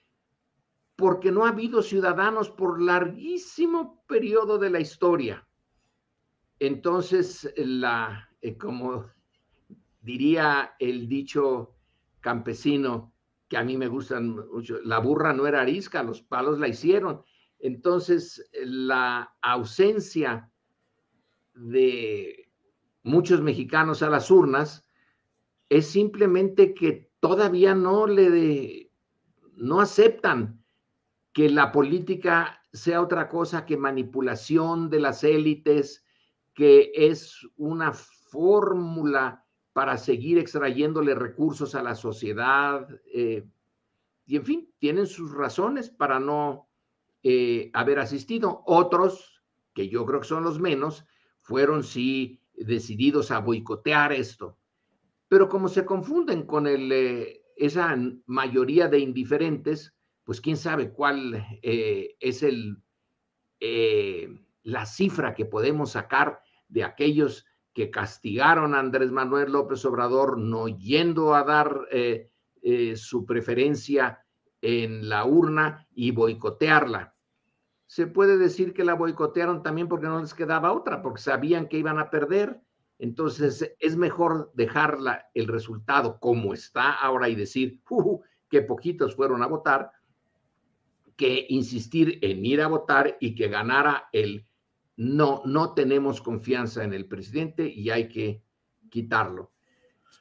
porque 0.97 1.31
no 1.31 1.45
ha 1.45 1.51
habido 1.51 1.83
ciudadanos 1.83 2.49
por 2.49 2.81
larguísimo 2.81 4.03
periodo 4.07 4.57
de 4.57 4.71
la 4.71 4.81
historia. 4.81 5.47
Entonces, 6.59 7.53
la, 7.59 8.31
eh, 8.41 8.57
como 8.57 9.05
diría 10.01 10.75
el 10.79 11.07
dicho 11.07 11.77
campesino, 12.21 13.13
que 13.49 13.57
a 13.57 13.65
mí 13.65 13.77
me 13.77 13.89
gustan 13.89 14.37
mucho, 14.53 14.81
la 14.83 14.99
burra 14.99 15.33
no 15.33 15.47
era 15.47 15.61
arisca, 15.61 16.03
los 16.03 16.23
palos 16.23 16.59
la 16.59 16.69
hicieron. 16.69 17.23
Entonces, 17.59 18.49
la 18.65 19.35
ausencia 19.41 20.51
de 21.55 22.51
muchos 23.03 23.41
mexicanos 23.41 24.03
a 24.03 24.11
las 24.11 24.31
urnas 24.31 24.85
es 25.69 25.87
simplemente 25.87 26.75
que 26.75 27.11
todavía 27.21 27.75
no 27.75 28.07
le 28.07 28.91
no 29.55 29.81
aceptan 29.81 30.63
que 31.33 31.49
la 31.49 31.73
política 31.73 32.63
sea 32.73 33.01
otra 33.01 33.29
cosa 33.29 33.65
que 33.65 33.77
manipulación 33.77 34.91
de 34.91 35.01
las 35.01 35.25
élites, 35.25 36.05
que 36.53 36.93
es 36.95 37.41
una 37.57 37.93
fórmula 37.93 39.46
para 39.77 39.99
seguir 39.99 40.39
extrayéndole 40.39 41.15
recursos 41.15 41.75
a 41.75 41.83
la 41.83 41.95
sociedad. 41.95 42.89
Eh, 43.13 43.47
y 44.25 44.37
en 44.37 44.43
fin, 44.47 44.71
tienen 44.79 45.07
sus 45.07 45.33
razones 45.33 45.91
para 45.91 46.19
no 46.19 46.71
eh, 47.23 47.71
haber 47.75 47.99
asistido. 47.99 48.63
Otros, 48.65 49.43
que 49.75 49.91
yo 49.91 50.07
creo 50.07 50.21
que 50.21 50.29
son 50.29 50.45
los 50.45 50.59
menos, 50.59 51.05
fueron 51.43 51.85
sí 51.85 52.41
decididos 52.55 53.31
a 53.31 53.41
boicotear 53.41 54.15
esto. 54.15 54.57
Pero 55.29 55.47
como 55.47 55.69
se 55.69 55.85
confunden 55.85 56.47
con 56.47 56.67
el, 56.67 56.91
eh, 56.91 57.43
esa 57.55 57.95
mayoría 58.25 58.89
de 58.89 59.01
indiferentes, 59.01 59.95
pues 60.25 60.41
quién 60.41 60.57
sabe 60.57 60.91
cuál 60.91 61.47
es 61.61 62.43
el, 62.43 62.83
la 64.63 64.87
cifra 64.87 65.35
que 65.35 65.45
podemos 65.45 65.91
sacar 65.91 66.41
de 66.67 66.83
aquellos 66.83 67.45
que 67.77 67.91
castigaron 67.91 68.75
a 68.75 68.79
Andrés 68.79 69.13
Manuel 69.13 69.53
López 69.53 69.85
Obrador 69.85 70.39
no 70.39 70.67
yendo 70.67 71.35
a 71.35 71.45
dar 71.45 71.87
eh, 71.91 72.31
su 72.97 73.27
preferencia 73.27 74.25
en 74.63 75.11
la 75.11 75.27
urna 75.27 75.87
y 75.95 76.11
boicotearla. 76.11 77.15
Se 77.87 78.07
puede 78.07 78.39
decir 78.39 78.73
que 78.73 78.83
la 78.83 78.95
boicotearon 78.95 79.63
también 79.63 79.89
porque 79.89 80.07
no 80.07 80.23
les 80.23 80.33
quedaba 80.33 80.73
otra, 80.73 81.03
porque 81.03 81.21
sabían 81.21 81.69
que 81.69 81.77
iban 81.77 81.99
a 81.99 82.09
perder. 82.09 82.63
Entonces 82.99 83.75
es 83.79 83.95
mejor 83.95 84.51
dejarla 84.55 85.27
el 85.35 85.47
resultado 85.47 86.19
como 86.19 86.55
está 86.55 86.93
ahora 86.93 87.29
y 87.29 87.35
decir 87.35 87.83
que 88.49 88.63
poquitos 88.63 89.15
fueron 89.15 89.43
a 89.43 89.49
votar 89.49 89.91
que 91.15 91.45
insistir 91.51 92.21
en 92.23 92.47
ir 92.47 92.63
a 92.63 92.69
votar 92.69 93.19
y 93.21 93.35
que 93.35 93.49
ganara 93.49 94.09
el 94.13 94.47
no, 94.97 95.43
no 95.45 95.75
tenemos 95.75 96.21
confianza 96.21 96.83
en 96.85 96.95
el 96.95 97.07
presidente 97.07 97.69
y 97.69 97.91
hay 97.91 98.09
que 98.09 98.43
quitarlo. 98.91 99.53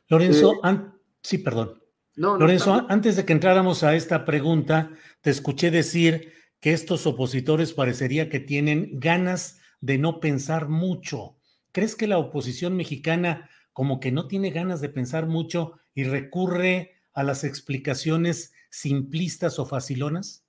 Lorenzo, 0.07 0.53
eh, 0.63 0.79
sí, 1.21 1.37
perdón. 1.39 1.81
Lorenzo, 2.15 2.85
antes 2.87 3.17
de 3.17 3.25
que 3.25 3.33
entráramos 3.33 3.83
a 3.83 3.95
esta 3.95 4.23
pregunta, 4.23 4.91
te 5.21 5.31
escuché 5.31 5.69
decir 5.69 6.31
que 6.61 6.71
estos 6.71 7.05
opositores 7.07 7.73
parecería 7.73 8.29
que 8.29 8.39
tienen 8.39 8.99
ganas 8.99 9.59
de 9.81 9.97
no 9.97 10.19
pensar 10.19 10.69
mucho. 10.69 11.37
¿Crees 11.71 11.95
que 11.95 12.07
la 12.07 12.17
oposición 12.17 12.75
mexicana 12.75 13.49
como 13.73 13.99
que 13.99 14.11
no 14.11 14.27
tiene 14.27 14.51
ganas 14.51 14.79
de 14.79 14.87
pensar 14.89 15.27
mucho 15.27 15.73
y 15.93 16.05
recurre 16.05 16.95
a 17.13 17.23
las 17.23 17.43
explicaciones 17.43 18.53
simplistas 18.69 19.59
o 19.59 19.65
facilonas? 19.65 20.44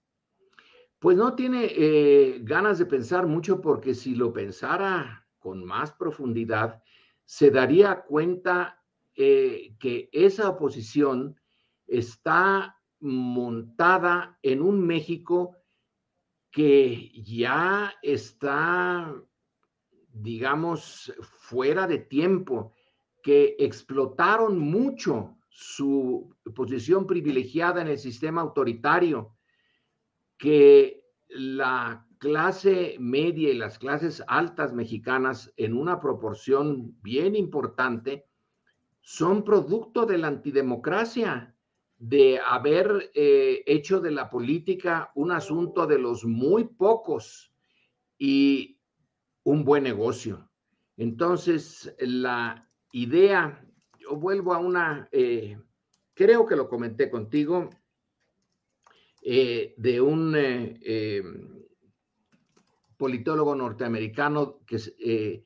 Pues 1.06 1.16
no 1.16 1.36
tiene 1.36 1.66
eh, 1.70 2.40
ganas 2.42 2.80
de 2.80 2.86
pensar 2.86 3.28
mucho 3.28 3.60
porque 3.60 3.94
si 3.94 4.16
lo 4.16 4.32
pensara 4.32 5.24
con 5.38 5.64
más 5.64 5.92
profundidad, 5.92 6.82
se 7.24 7.52
daría 7.52 8.02
cuenta 8.02 8.82
eh, 9.14 9.76
que 9.78 10.08
esa 10.10 10.48
oposición 10.48 11.40
está 11.86 12.76
montada 12.98 14.36
en 14.42 14.60
un 14.60 14.84
México 14.84 15.54
que 16.50 17.12
ya 17.22 17.94
está, 18.02 19.14
digamos, 20.08 21.14
fuera 21.20 21.86
de 21.86 21.98
tiempo, 21.98 22.72
que 23.22 23.54
explotaron 23.60 24.58
mucho 24.58 25.36
su 25.50 26.34
posición 26.52 27.06
privilegiada 27.06 27.80
en 27.80 27.86
el 27.86 27.98
sistema 27.98 28.40
autoritario, 28.40 29.35
que 30.38 31.04
la 31.28 32.06
clase 32.18 32.96
media 32.98 33.50
y 33.50 33.54
las 33.54 33.78
clases 33.78 34.22
altas 34.26 34.72
mexicanas 34.72 35.52
en 35.56 35.76
una 35.76 36.00
proporción 36.00 36.96
bien 37.02 37.36
importante 37.36 38.26
son 39.00 39.44
producto 39.44 40.06
de 40.06 40.18
la 40.18 40.28
antidemocracia, 40.28 41.54
de 41.98 42.38
haber 42.38 43.10
eh, 43.14 43.62
hecho 43.66 44.00
de 44.00 44.10
la 44.10 44.28
política 44.28 45.10
un 45.14 45.30
asunto 45.32 45.86
de 45.86 45.98
los 45.98 46.24
muy 46.24 46.64
pocos 46.64 47.52
y 48.18 48.78
un 49.44 49.64
buen 49.64 49.84
negocio. 49.84 50.50
Entonces, 50.96 51.94
la 51.98 52.68
idea, 52.92 53.64
yo 53.98 54.16
vuelvo 54.16 54.54
a 54.54 54.58
una, 54.58 55.08
eh, 55.12 55.58
creo 56.14 56.44
que 56.46 56.56
lo 56.56 56.68
comenté 56.68 57.08
contigo, 57.10 57.70
eh, 59.28 59.74
de 59.76 60.00
un 60.00 60.36
eh, 60.36 60.78
em, 60.82 61.64
politólogo 62.96 63.56
norteamericano 63.56 64.60
que 64.64 64.78
eh, 65.00 65.42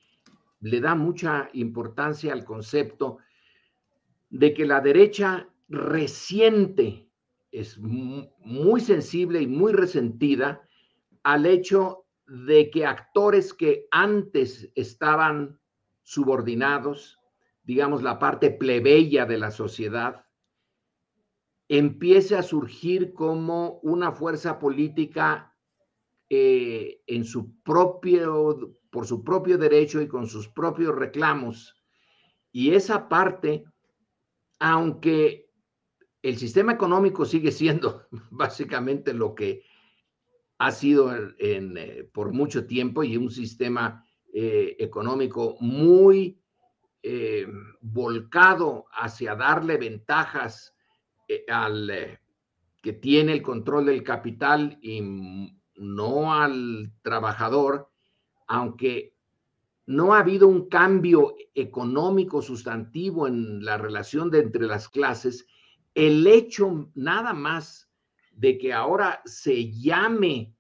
le 0.61 0.81
da 0.83 0.95
mucha 0.95 1.49
importancia 1.55 2.35
al 2.35 2.45
concepto 2.45 3.21
de 4.29 4.53
que 4.53 4.67
la 4.67 4.83
derecha 4.83 5.49
reciente 5.71 7.09
es 7.51 7.79
muy 7.79 8.83
sensible 8.83 9.41
y 9.41 9.47
muy 9.47 9.73
resentida 9.73 10.61
al 11.23 11.47
hecho 11.47 12.05
de 12.27 12.69
que 12.71 12.85
actores 12.85 13.55
que 13.55 13.87
antes 13.93 14.71
estaban 14.75 15.59
subordinados, 16.03 17.19
digamos 17.63 18.03
la 18.03 18.19
parte 18.19 18.51
plebeya 18.51 19.25
de 19.25 19.39
la 19.39 19.51
sociedad, 19.51 20.27
empiece 21.71 22.35
a 22.35 22.43
surgir 22.43 23.15
como 23.15 23.79
una 23.85 24.11
fuerza 24.11 24.59
política 24.59 25.55
eh, 26.29 27.01
en 27.07 27.25
su 27.25 27.63
propio, 27.63 28.77
por 28.91 29.07
su 29.07 29.23
propio 29.23 29.57
derecho 29.57 30.01
y 30.01 30.09
con 30.09 30.27
sus 30.27 30.49
propios 30.49 30.97
reclamos. 30.97 31.81
Y 32.51 32.75
esa 32.75 33.09
parte, 33.09 33.63
aunque 34.59 35.49
el 36.23 36.39
sistema 36.39 36.73
económico 36.73 37.25
sigue 37.25 37.53
siendo 37.53 38.09
básicamente 38.33 39.15
lo 39.15 39.37
que 39.37 39.63
ha 40.59 40.73
sido 40.73 41.15
eh, 41.39 42.11
por 42.13 42.33
mucho 42.33 42.67
tiempo 42.67 43.05
y 43.05 43.17
un 43.17 43.31
sistema 43.31 44.05
eh, 44.35 44.75
económico 44.81 45.57
muy 45.61 46.37
volcado 47.81 48.87
hacia 48.93 49.35
darle 49.35 49.79
ventajas 49.79 50.75
al 51.49 51.91
eh, 51.91 52.21
que 52.83 52.93
tiene 52.93 53.33
el 53.33 53.43
control 53.43 53.87
del 53.87 54.03
capital 54.03 54.79
y 54.81 55.01
no 55.77 56.35
al 56.35 56.93
trabajador, 57.03 57.91
aunque 58.47 59.15
no 59.87 60.15
ha 60.15 60.21
habido 60.21 60.47
un 60.49 60.69
cambio 60.69 61.35
económico 61.55 62.43
sustantivo 62.43 63.27
en 63.27 63.65
la 63.65 63.77
relación 63.77 64.31
de 64.31 64.41
entre 64.41 64.67
las 64.67 64.89
clases, 64.89 65.47
el 65.95 66.27
hecho 66.27 66.91
nada 66.95 67.35
más 67.35 67.91
de 68.33 68.57
que 68.57 68.73
ahora 68.73 69.21
se 69.25 69.71
llame 69.71 70.55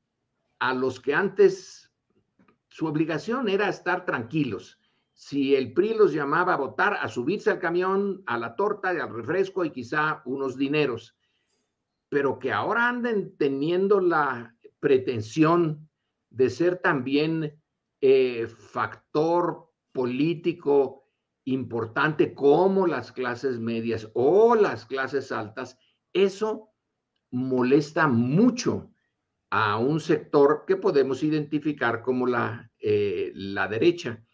a 0.59 0.75
los 0.75 1.01
que 1.01 1.15
antes 1.15 1.91
su 2.69 2.87
obligación 2.87 3.49
era 3.49 3.69
estar 3.69 4.05
tranquilos 4.05 4.80
si 5.21 5.55
el 5.55 5.75
PRI 5.75 5.93
los 5.93 6.15
llamaba 6.15 6.55
a 6.55 6.57
votar, 6.57 6.95
a 6.95 7.07
subirse 7.07 7.51
al 7.51 7.59
camión, 7.59 8.23
a 8.25 8.39
la 8.39 8.57
torta, 8.57 8.89
al 8.89 9.15
refresco 9.15 9.67
y 9.67 9.71
quizá 9.71 10.23
unos 10.25 10.57
dineros, 10.57 11.15
pero 12.09 12.39
que 12.39 12.51
ahora 12.51 12.89
anden 12.89 13.37
teniendo 13.37 14.01
la 14.01 14.57
pretensión 14.81 15.91
de 16.31 16.49
ser 16.49 16.79
también 16.79 17.63
eh, 18.01 18.47
factor 18.47 19.71
político 19.93 21.05
importante 21.45 22.35
como 22.35 22.87
las 22.87 23.13
clases 23.13 23.59
medias 23.61 24.09
o 24.15 24.55
las 24.55 24.87
clases 24.87 25.33
altas, 25.33 25.77
eso 26.15 26.71
molesta 27.31 28.09
mucho 28.09 28.91
a 29.51 29.77
un 29.77 30.01
sector 30.01 30.65
que 30.67 30.77
podemos 30.77 31.23
identificar 31.23 32.01
como 32.01 32.27
la, 32.27 32.73
eh, 32.79 33.33
la 33.35 33.69
derecha. 33.69 34.25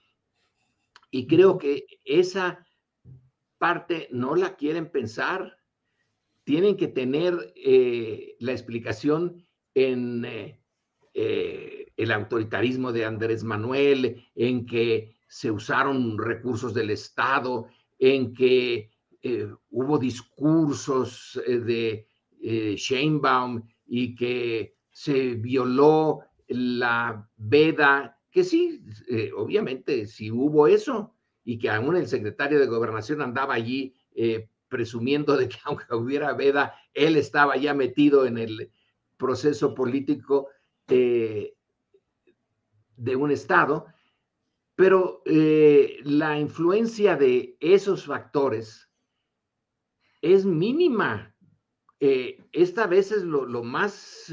Y 1.10 1.26
creo 1.26 1.58
que 1.58 1.86
esa 2.04 2.64
parte 3.58 4.08
no 4.10 4.34
la 4.34 4.56
quieren 4.56 4.90
pensar. 4.90 5.58
Tienen 6.44 6.76
que 6.76 6.88
tener 6.88 7.52
eh, 7.56 8.36
la 8.40 8.52
explicación 8.52 9.44
en 9.74 10.24
eh, 10.24 11.92
el 11.96 12.12
autoritarismo 12.12 12.92
de 12.92 13.04
Andrés 13.04 13.44
Manuel, 13.44 14.24
en 14.34 14.66
que 14.66 15.14
se 15.28 15.50
usaron 15.50 16.18
recursos 16.18 16.74
del 16.74 16.90
Estado, 16.90 17.68
en 17.98 18.32
que 18.32 18.90
hubo 19.70 19.98
discursos 19.98 21.40
de 21.44 22.06
Sheinbaum 22.40 23.60
y 23.86 24.14
que 24.14 24.76
se 24.96 25.34
violó 25.34 26.20
la 26.48 27.28
veda, 27.36 28.18
que 28.36 28.44
sí, 28.44 28.84
eh, 29.08 29.30
obviamente, 29.34 30.06
si 30.06 30.30
hubo 30.30 30.66
eso, 30.66 31.14
y 31.42 31.58
que 31.58 31.70
aún 31.70 31.96
el 31.96 32.06
secretario 32.06 32.60
de 32.60 32.66
gobernación 32.66 33.22
andaba 33.22 33.54
allí 33.54 33.94
eh, 34.14 34.50
presumiendo 34.68 35.38
de 35.38 35.48
que 35.48 35.56
aunque 35.64 35.94
hubiera 35.94 36.34
veda, 36.34 36.74
él 36.92 37.16
estaba 37.16 37.56
ya 37.56 37.72
metido 37.72 38.26
en 38.26 38.36
el 38.36 38.70
proceso 39.16 39.74
político 39.74 40.50
eh, 40.88 41.54
de 42.98 43.16
un 43.16 43.30
Estado, 43.30 43.86
pero 44.74 45.22
la 45.24 46.38
influencia 46.38 47.16
de 47.16 47.56
esos 47.58 48.04
factores 48.04 48.90
es 50.20 50.44
mínima. 50.44 51.34
esta 51.98 52.86
vez 52.86 53.12
es 53.12 53.22
lo 53.22 53.62
más 53.62 54.30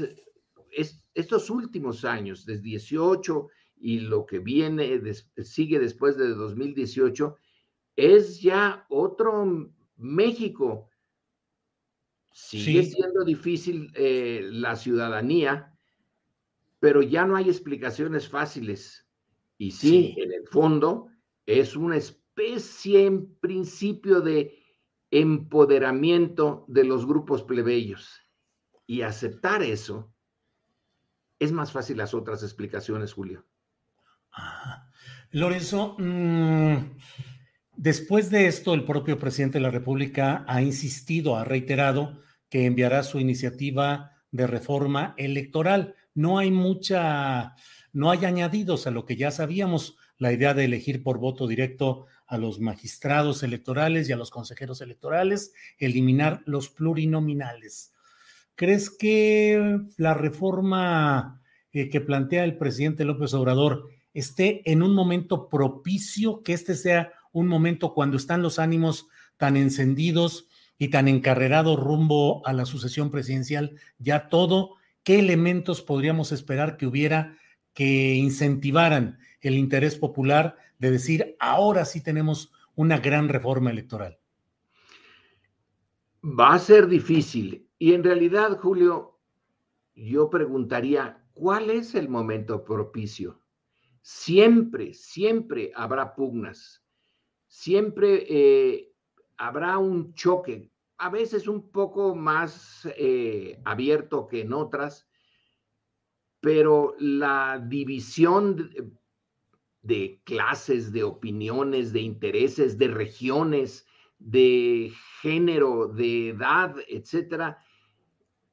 estos 1.14 1.48
últimos 1.48 2.04
años, 2.04 2.44
desde 2.44 2.62
18 2.64 3.48
y 3.76 4.00
lo 4.00 4.26
que 4.26 4.38
viene, 4.38 5.00
sigue 5.42 5.78
después 5.78 6.16
de 6.16 6.28
2018, 6.28 7.36
es 7.96 8.40
ya 8.40 8.86
otro 8.88 9.70
México. 9.96 10.88
Sigue 12.32 12.82
siendo 12.84 13.24
difícil 13.24 13.92
eh, 13.94 14.40
la 14.50 14.74
ciudadanía, 14.74 15.72
pero 16.80 17.02
ya 17.02 17.26
no 17.26 17.36
hay 17.36 17.48
explicaciones 17.48 18.28
fáciles. 18.28 19.06
Y 19.56 19.70
sí, 19.70 20.14
en 20.18 20.32
el 20.32 20.46
fondo 20.48 21.08
es 21.46 21.76
una 21.76 21.96
especie 21.96 23.06
en 23.06 23.34
principio 23.36 24.20
de 24.20 24.58
empoderamiento 25.10 26.64
de 26.66 26.84
los 26.84 27.06
grupos 27.06 27.44
plebeyos. 27.44 28.20
Y 28.86 29.02
aceptar 29.02 29.62
eso 29.62 30.12
es 31.38 31.52
más 31.52 31.70
fácil 31.70 31.98
las 31.98 32.14
otras 32.14 32.42
explicaciones, 32.42 33.12
Julio. 33.12 33.44
Lorenzo, 35.30 35.96
mm, 35.98 36.96
después 37.76 38.30
de 38.30 38.46
esto, 38.46 38.72
el 38.72 38.84
propio 38.84 39.18
presidente 39.18 39.58
de 39.58 39.62
la 39.62 39.70
República 39.70 40.44
ha 40.46 40.62
insistido, 40.62 41.36
ha 41.36 41.44
reiterado 41.44 42.22
que 42.48 42.66
enviará 42.66 43.02
su 43.02 43.18
iniciativa 43.18 44.12
de 44.30 44.46
reforma 44.46 45.14
electoral. 45.16 45.96
No 46.14 46.38
hay 46.38 46.52
mucha, 46.52 47.56
no 47.92 48.10
hay 48.10 48.24
añadidos 48.24 48.86
a 48.86 48.92
lo 48.92 49.04
que 49.06 49.16
ya 49.16 49.32
sabíamos, 49.32 49.96
la 50.18 50.32
idea 50.32 50.54
de 50.54 50.64
elegir 50.66 51.02
por 51.02 51.18
voto 51.18 51.48
directo 51.48 52.06
a 52.26 52.38
los 52.38 52.60
magistrados 52.60 53.42
electorales 53.42 54.08
y 54.08 54.12
a 54.12 54.16
los 54.16 54.30
consejeros 54.30 54.80
electorales, 54.80 55.52
eliminar 55.78 56.42
los 56.46 56.68
plurinominales. 56.68 57.92
¿Crees 58.54 58.88
que 58.88 59.80
la 59.96 60.14
reforma 60.14 61.42
eh, 61.72 61.90
que 61.90 62.00
plantea 62.00 62.44
el 62.44 62.56
presidente 62.56 63.04
López 63.04 63.34
Obrador 63.34 63.90
esté 64.14 64.62
en 64.70 64.82
un 64.82 64.94
momento 64.94 65.48
propicio, 65.48 66.42
que 66.42 66.52
este 66.52 66.74
sea 66.76 67.12
un 67.32 67.48
momento 67.48 67.92
cuando 67.92 68.16
están 68.16 68.42
los 68.42 68.58
ánimos 68.58 69.08
tan 69.36 69.56
encendidos 69.56 70.48
y 70.78 70.88
tan 70.88 71.08
encarrerados 71.08 71.78
rumbo 71.78 72.46
a 72.46 72.52
la 72.52 72.64
sucesión 72.64 73.10
presidencial, 73.10 73.76
ya 73.98 74.28
todo, 74.28 74.76
¿qué 75.02 75.18
elementos 75.18 75.82
podríamos 75.82 76.32
esperar 76.32 76.76
que 76.76 76.86
hubiera 76.86 77.36
que 77.74 78.14
incentivaran 78.14 79.18
el 79.40 79.54
interés 79.54 79.96
popular 79.96 80.56
de 80.78 80.92
decir, 80.92 81.36
ahora 81.40 81.84
sí 81.84 82.00
tenemos 82.00 82.52
una 82.76 82.98
gran 82.98 83.28
reforma 83.28 83.70
electoral? 83.70 84.18
Va 86.22 86.54
a 86.54 86.58
ser 86.58 86.86
difícil. 86.86 87.68
Y 87.78 87.92
en 87.92 88.04
realidad, 88.04 88.58
Julio, 88.58 89.18
yo 89.94 90.30
preguntaría, 90.30 91.22
¿cuál 91.34 91.70
es 91.70 91.94
el 91.94 92.08
momento 92.08 92.64
propicio? 92.64 93.43
Siempre, 94.06 94.92
siempre 94.92 95.72
habrá 95.74 96.14
pugnas, 96.14 96.84
siempre 97.46 98.26
eh, 98.28 98.92
habrá 99.38 99.78
un 99.78 100.12
choque, 100.12 100.70
a 100.98 101.08
veces 101.08 101.48
un 101.48 101.70
poco 101.70 102.14
más 102.14 102.86
eh, 102.98 103.58
abierto 103.64 104.26
que 104.26 104.42
en 104.42 104.52
otras, 104.52 105.08
pero 106.40 106.94
la 106.98 107.58
división 107.66 108.70
de 109.80 110.20
clases, 110.24 110.92
de 110.92 111.02
opiniones, 111.02 111.90
de 111.94 112.00
intereses, 112.02 112.76
de 112.76 112.88
regiones, 112.88 113.86
de 114.18 114.92
género, 115.22 115.88
de 115.88 116.28
edad, 116.28 116.76
etcétera, 116.88 117.56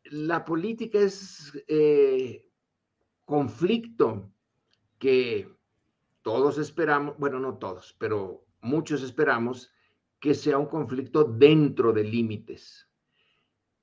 la 0.06 0.46
política 0.46 1.00
es 1.00 1.52
eh, 1.68 2.48
conflicto 3.26 4.32
que 5.02 5.52
todos 6.22 6.60
esperamos, 6.60 7.18
bueno, 7.18 7.40
no 7.40 7.58
todos, 7.58 7.96
pero 7.98 8.46
muchos 8.62 9.02
esperamos 9.02 9.74
que 10.20 10.36
sea 10.36 10.60
un 10.60 10.68
conflicto 10.68 11.24
dentro 11.24 11.92
de 11.92 12.04
límites. 12.04 12.88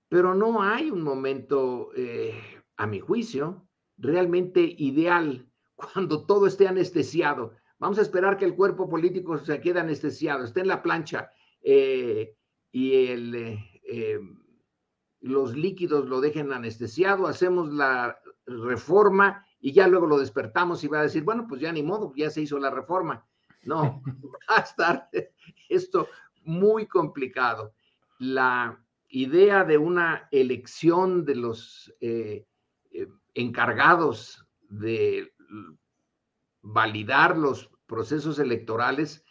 Pero 0.08 0.32
no 0.36 0.62
hay 0.62 0.92
un 0.92 1.02
momento, 1.02 1.90
eh, 1.96 2.40
a 2.76 2.86
mi 2.86 3.00
juicio, 3.00 3.68
realmente 3.96 4.60
ideal 4.78 5.50
cuando 5.74 6.24
todo 6.24 6.46
esté 6.46 6.68
anestesiado. 6.68 7.52
Vamos 7.80 7.98
a 7.98 8.02
esperar 8.02 8.36
que 8.36 8.44
el 8.44 8.54
cuerpo 8.54 8.88
político 8.88 9.38
se 9.38 9.60
quede 9.60 9.80
anestesiado, 9.80 10.44
esté 10.44 10.60
en 10.60 10.68
la 10.68 10.82
plancha 10.82 11.32
eh, 11.62 12.36
y 12.70 13.06
el, 13.06 13.34
eh, 13.82 14.20
los 15.20 15.56
líquidos 15.56 16.08
lo 16.08 16.20
dejen 16.20 16.52
anestesiado, 16.52 17.26
hacemos 17.26 17.72
la 17.72 18.20
reforma 18.46 19.44
y 19.60 19.72
ya 19.72 19.88
luego 19.88 20.06
lo 20.06 20.18
despertamos 20.18 20.82
y 20.84 20.88
va 20.88 21.00
a 21.00 21.04
decir, 21.04 21.22
bueno, 21.24 21.46
pues 21.48 21.60
ya 21.60 21.72
ni 21.72 21.82
modo, 21.82 22.12
ya 22.16 22.30
se 22.30 22.42
hizo 22.42 22.58
la 22.58 22.70
reforma. 22.70 23.26
No, 23.62 24.02
va 24.50 24.56
a 24.56 24.60
estar 24.60 25.08
esto 25.68 26.08
muy 26.44 26.86
complicado. 26.86 27.74
La 28.18 28.82
idea 29.08 29.64
de 29.64 29.78
una 29.78 30.28
elección 30.30 31.24
de 31.24 31.34
los 31.34 31.94
eh, 32.00 32.46
encargados 33.34 34.46
de 34.68 35.32
validar 36.62 37.36
los 37.36 37.70
procesos 37.86 38.38
electorales 38.38 39.24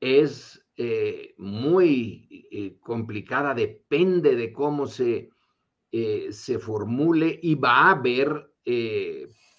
es 0.00 0.64
eh, 0.76 1.34
muy 1.38 2.46
eh, 2.50 2.78
complicada, 2.80 3.54
depende 3.54 4.34
de 4.34 4.52
cómo 4.52 4.86
se, 4.86 5.30
eh, 5.92 6.28
se 6.32 6.58
formule 6.58 7.38
y 7.40 7.54
va 7.54 7.82
a 7.82 7.90
haber 7.92 8.50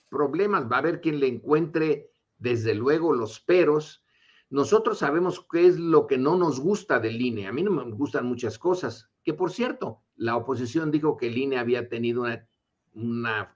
problemas, 0.10 0.70
va 0.72 0.78
a 0.78 0.80
haber 0.80 1.02
quien 1.02 1.20
le 1.20 1.28
encuentre 1.28 2.12
desde 2.38 2.76
luego 2.76 3.14
los 3.14 3.40
peros. 3.40 4.04
Nosotros 4.50 5.00
sabemos 5.00 5.46
qué 5.52 5.68
es 5.68 5.80
lo 5.80 6.08
que 6.08 6.18
no 6.18 6.38
nos 6.38 6.60
gusta 6.60 7.00
del 7.00 7.22
INE. 7.22 7.48
A 7.48 7.52
mí 7.52 7.64
no 7.64 7.72
me 7.72 7.84
gustan 7.92 8.26
muchas 8.26 8.58
cosas, 8.60 9.10
que 9.24 9.34
por 9.34 9.52
cierto, 9.52 10.02
la 10.16 10.38
oposición 10.38 10.92
dijo 10.92 11.18
que 11.18 11.28
el 11.28 11.38
INE 11.38 11.58
había 11.58 11.90
tenido 11.90 12.22
una, 12.24 12.48
una 12.94 13.56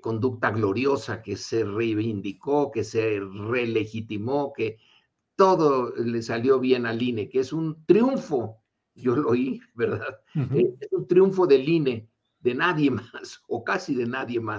conducta 0.00 0.50
gloriosa, 0.50 1.22
que 1.22 1.36
se 1.36 1.64
reivindicó, 1.64 2.70
que 2.70 2.84
se 2.84 3.20
relegitimó, 3.20 4.52
que 4.52 4.76
todo 5.40 5.94
le 5.96 6.20
salió 6.20 6.60
bien 6.60 6.84
al 6.84 7.00
INE, 7.00 7.30
que 7.30 7.40
es 7.40 7.50
un 7.54 7.86
triunfo, 7.86 8.60
yo 8.94 9.16
lo 9.16 9.30
oí, 9.30 9.58
¿verdad? 9.74 10.20
Eh, 10.34 10.74
es 10.78 10.92
un 10.92 11.06
triunfo 11.06 11.46
del 11.46 11.66
INE, 11.66 12.10
de 12.40 12.54
nadie 12.54 12.90
más, 12.90 13.42
o 13.48 13.64
casi 13.64 13.94
de 13.94 14.04
nadie 14.04 14.38
más. 14.38 14.58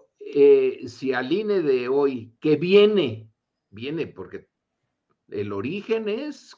eh, 0.33 0.87
si 0.87 1.13
al 1.13 1.31
INE 1.31 1.61
de 1.61 1.89
hoy, 1.89 2.33
que 2.39 2.55
viene, 2.55 3.29
viene 3.69 4.07
porque 4.07 4.47
el 5.27 5.51
origen 5.51 6.07
es 6.07 6.55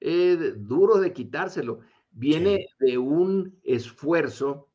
eh, 0.00 0.54
duro 0.56 0.98
de 0.98 1.12
quitárselo, 1.12 1.80
viene 2.10 2.66
de 2.78 2.98
un 2.98 3.58
esfuerzo 3.62 4.68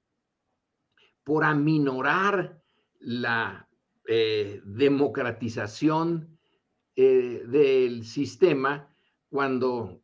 por 1.23 1.43
aminorar 1.43 2.61
la 2.99 3.69
eh, 4.07 4.61
democratización 4.65 6.37
del 6.95 8.05
sistema 8.05 8.89
cuando 9.27 10.01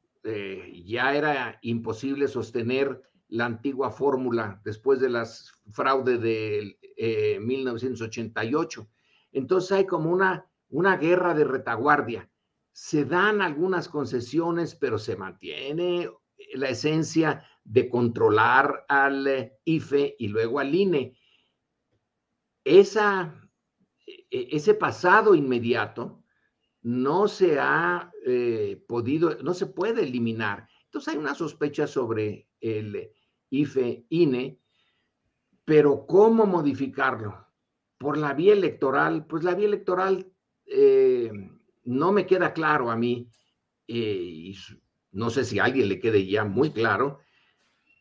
ya 0.84 1.16
era 1.16 1.58
imposible 1.62 2.28
sostener 2.28 3.02
la 3.32 3.46
antigua 3.46 3.92
fórmula 3.92 4.62
después 4.64 5.00
de 5.00 5.10
las 5.10 5.54
fraudes 5.72 6.22
del 6.22 6.78
1988. 7.42 8.82
Eh, 8.82 8.88
Entonces 9.32 9.72
hay 9.72 9.86
como 9.86 10.12
una, 10.12 10.46
una 10.70 10.98
guerra 10.98 11.34
de 11.34 11.46
retaguardia. 11.46 12.30
Se 12.74 13.06
dan 13.06 13.42
algunas 13.42 13.88
concesiones, 13.88 14.76
pero 14.76 15.00
se 15.00 15.16
mantiene 15.16 16.10
la 16.54 16.70
esencia 16.70 17.46
de 17.64 17.90
controlar 17.90 18.86
al 18.90 19.26
eh, 19.28 19.60
IFE 19.64 20.16
y 20.20 20.28
luego 20.28 20.60
al 20.60 20.76
INE. 20.76 21.18
Esa, 22.66 23.50
e, 24.06 24.50
ese 24.52 24.74
pasado 24.74 25.36
inmediato 25.36 26.22
no 26.82 27.30
se 27.30 27.60
ha 27.62 28.12
eh, 28.26 28.84
podido, 28.90 29.38
no 29.42 29.54
se 29.54 29.68
puede 29.68 30.04
eliminar. 30.04 30.68
Entonces 30.84 31.14
hay 31.14 31.20
una 31.20 31.34
sospecha 31.34 31.88
sobre 31.88 32.50
el 32.60 33.10
IFE-INE 33.52 34.62
pero 35.72 36.06
¿cómo 36.06 36.46
modificarlo? 36.46 37.48
Por 37.98 38.18
la 38.18 38.34
vía 38.34 38.52
electoral, 38.52 39.26
pues 39.26 39.44
la 39.44 39.56
vía 39.56 39.68
electoral 39.68 40.30
eh, 40.66 41.32
no 41.84 42.12
me 42.12 42.26
queda 42.26 42.52
claro 42.52 42.90
a 42.90 42.98
mí, 42.98 43.30
eh, 43.88 43.94
y 43.94 44.58
no 45.12 45.30
sé 45.30 45.46
si 45.46 45.60
a 45.60 45.64
alguien 45.64 45.88
le 45.88 46.00
quede 46.00 46.26
ya 46.26 46.44
muy 46.44 46.72
claro, 46.72 47.20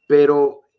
pero 0.09 0.71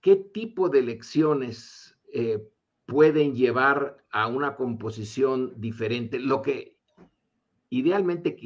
¿qué 0.00 0.16
tipo 0.16 0.68
de 0.68 0.78
elecciones 0.78 1.98
eh, 2.12 2.48
pueden 2.86 3.34
llevar 3.34 4.02
a 4.10 4.26
una 4.26 4.56
composición 4.56 5.60
diferente? 5.60 6.18
Lo 6.18 6.42
que 6.42 6.78
idealmente 7.68 8.36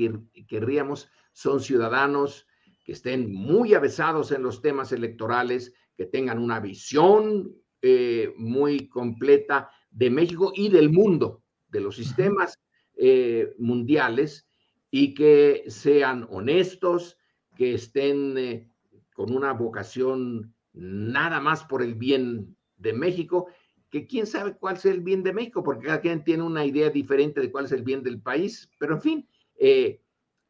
querríamos 0.49 1.11
son 1.33 1.61
ciudadanos 1.61 2.47
que 2.85 2.93
estén 2.93 3.33
muy 3.33 3.75
avesados 3.75 4.31
en 4.31 4.43
los 4.43 4.61
temas 4.61 4.93
electorales, 4.93 5.73
que 5.97 6.05
tengan 6.05 6.39
una 6.39 6.61
visión 6.61 7.57
eh, 7.81 8.33
muy 8.37 8.89
completa 8.89 9.71
de 9.91 10.11
México 10.11 10.53
y 10.55 10.69
del 10.69 10.91
mundo, 10.91 11.43
de 11.69 11.81
los 11.81 11.97
sistemas 11.97 12.61
eh, 12.97 13.55
mundiales, 13.59 14.47
y 14.91 15.15
que 15.15 15.65
sean 15.69 16.27
honestos, 16.31 17.17
que 17.57 17.75
estén 17.75 18.37
eh, 18.37 18.71
con 19.15 19.35
una 19.35 19.53
vocación 19.53 20.55
nada 20.73 21.41
más 21.41 21.65
por 21.65 21.83
el 21.83 21.95
bien 21.95 22.57
de 22.77 22.93
México, 22.93 23.47
que 23.91 24.07
quién 24.07 24.27
sabe 24.27 24.57
cuál 24.57 24.77
es 24.77 24.85
el 24.85 25.01
bien 25.01 25.23
de 25.23 25.33
México, 25.33 25.63
porque 25.63 25.87
cada 25.87 26.01
quien 26.01 26.23
tiene 26.23 26.43
una 26.43 26.67
idea 26.67 26.91
diferente 26.91 27.41
de 27.41 27.51
cuál 27.51 27.65
es 27.65 27.73
el 27.73 27.83
bien 27.83 28.03
del 28.03 28.21
país, 28.21 28.69
pero 28.79 28.95
en 28.95 29.01
fin, 29.01 29.29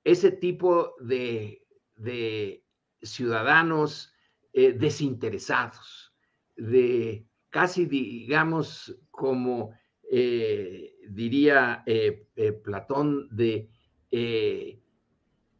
ese 0.02 0.30
tipo 0.30 0.94
de, 1.00 1.63
de 1.96 2.64
ciudadanos 3.02 4.12
desinteresados, 4.52 6.14
de 6.56 7.26
casi, 7.50 7.86
digamos, 7.86 8.96
como 9.10 9.72
eh, 10.10 10.96
diría 11.08 11.82
eh, 11.86 12.26
eh, 12.36 12.52
Platón, 12.52 13.28
de 13.30 13.68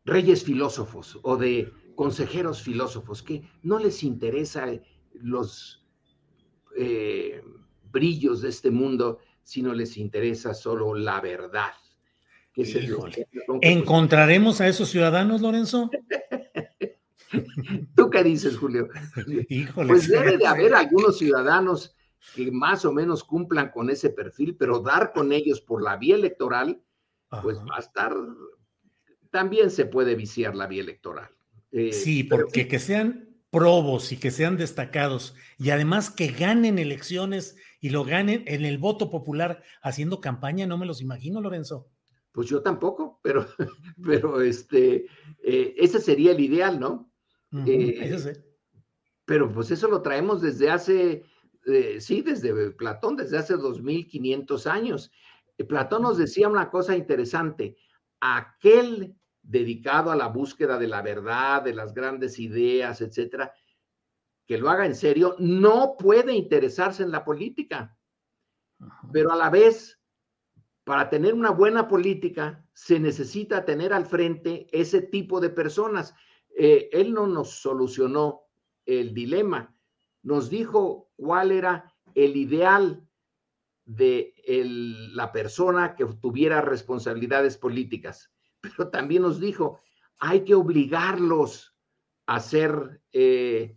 reyes 0.05 0.45
filósofos 0.45 1.19
o 1.23 1.37
de 1.37 1.73
consejeros 1.97 2.63
filósofos, 2.63 3.23
que 3.23 3.43
no 3.63 3.79
les 3.79 4.05
interesa 4.05 4.69
los 5.15 5.85
brillos 7.91 8.43
de 8.43 8.49
este 8.49 8.71
mundo, 8.71 9.19
sino 9.43 9.73
les 9.73 9.97
interesa 9.97 10.55
solo 10.55 10.95
la 10.95 11.21
verdad. 11.21 11.73
¿Encontraremos 13.61 14.61
a 14.61 14.69
esos 14.69 14.89
ciudadanos, 14.89 15.41
Lorenzo? 15.41 15.91
¿Tú 17.97 18.11
qué 18.11 18.23
dices, 18.23 18.57
Julio? 18.57 18.89
pues 19.75 20.09
debe 20.09 20.37
de 20.39 20.47
haber 20.47 20.75
algunos 20.75 21.19
ciudadanos 21.19 21.95
que 22.35 22.51
más 22.51 22.85
o 22.85 22.93
menos 22.93 23.25
cumplan 23.25 23.71
con 23.71 23.91
ese 23.91 24.11
perfil, 24.11 24.57
pero 24.57 24.81
dar 24.81 25.13
con 25.13 25.33
ellos 25.33 25.61
por 25.61 25.83
la 25.83 25.97
vía 25.97 26.15
electoral, 26.15 26.83
pues 27.43 27.59
va 27.59 27.77
a 27.77 27.81
estar, 27.81 28.15
también 29.31 29.71
se 29.71 29.87
puede 29.87 30.15
viciar 30.15 30.55
la 30.55 30.67
vía 30.67 30.83
electoral. 30.83 31.29
Eh, 31.71 31.93
sí, 31.93 32.25
porque 32.25 32.69
que 32.69 32.79
sean 32.79 33.35
probos 33.51 34.11
y 34.13 34.17
que 34.17 34.31
sean 34.31 34.57
destacados 34.57 35.35
y 35.59 35.71
además 35.71 36.11
que 36.11 36.29
ganen 36.29 36.79
elecciones 36.79 37.57
y 37.81 37.91
lo 37.91 38.05
ganen 38.05 38.43
en 38.47 38.65
el 38.65 38.79
voto 38.79 39.11
popular 39.11 39.63
haciendo 39.83 40.21
campaña, 40.21 40.67
no 40.67 40.79
me 40.79 40.87
los 40.87 41.01
imagino, 41.01 41.41
Lorenzo. 41.41 41.89
Pues 42.33 42.49
yo 42.49 42.63
tampoco, 42.63 43.21
pero, 43.23 43.47
pero 44.03 44.41
este, 44.41 45.07
eh, 45.43 45.75
ese 45.77 46.01
sería 46.01 46.33
el 46.33 46.41
ideal, 46.41 46.81
¿no? 46.81 47.13
Eh, 47.67 48.33
pero 49.25 49.53
pues 49.53 49.71
eso 49.71 49.89
lo 49.89 50.03
traemos 50.03 50.43
desde 50.43 50.71
hace, 50.71 51.25
eh, 51.67 52.01
sí, 52.01 52.23
desde 52.23 52.73
Platón, 52.73 53.17
desde 53.17 53.39
hace 53.39 53.55
2500 53.55 54.67
años. 54.67 55.13
Eh, 55.57 55.65
Platón 55.65 56.03
nos 56.03 56.19
decía 56.19 56.49
una 56.49 56.71
cosa 56.71 56.97
interesante, 56.97 57.77
aquel 58.21 59.17
dedicado 59.43 60.11
a 60.11 60.17
la 60.17 60.29
búsqueda 60.29 60.79
de 60.79 60.89
la 60.89 61.03
verdad, 61.03 61.63
de 61.63 61.75
las 61.75 61.95
grandes 61.95 62.39
ideas, 62.39 63.01
etcétera, 63.01 63.53
que 64.47 64.59
lo 64.59 64.69
haga 64.69 64.87
en 64.87 64.95
serio, 64.95 65.37
no 65.39 65.97
puede 65.99 66.35
interesarse 66.35 67.03
en 67.03 67.11
la 67.11 67.25
política. 67.25 67.97
Pero 69.13 69.33
a 69.33 69.37
la 69.37 69.49
vez, 69.49 70.01
para 70.85 71.09
tener 71.09 71.35
una 71.35 71.51
buena 71.51 71.89
política, 71.89 72.67
se 72.75 72.99
necesita 72.99 73.65
tener 73.65 73.93
al 73.93 74.05
frente 74.05 74.67
ese 74.73 75.01
tipo 75.01 75.41
de 75.41 75.51
personas. 75.51 76.15
Eh, 76.57 76.89
él 76.93 77.13
no 77.13 77.27
nos 77.27 77.61
solucionó 77.61 78.43
el 78.87 79.13
dilema, 79.13 79.75
nos 80.23 80.51
dijo 80.51 81.11
cuál 81.17 81.51
era 81.51 81.93
el 82.15 82.37
ideal 82.37 83.07
de 83.85 84.35
la 85.13 85.33
persona 85.33 85.97
que 85.97 86.07
tuviera 86.07 86.61
responsabilidades 86.61 87.59
políticas, 87.59 88.31
pero 88.61 88.89
también 88.89 89.23
nos 89.23 89.41
dijo, 89.41 89.81
hay 90.21 90.45
que 90.45 90.55
obligarlos 90.55 91.75
a 92.27 92.41
ser 92.41 93.03
eh, 93.13 93.77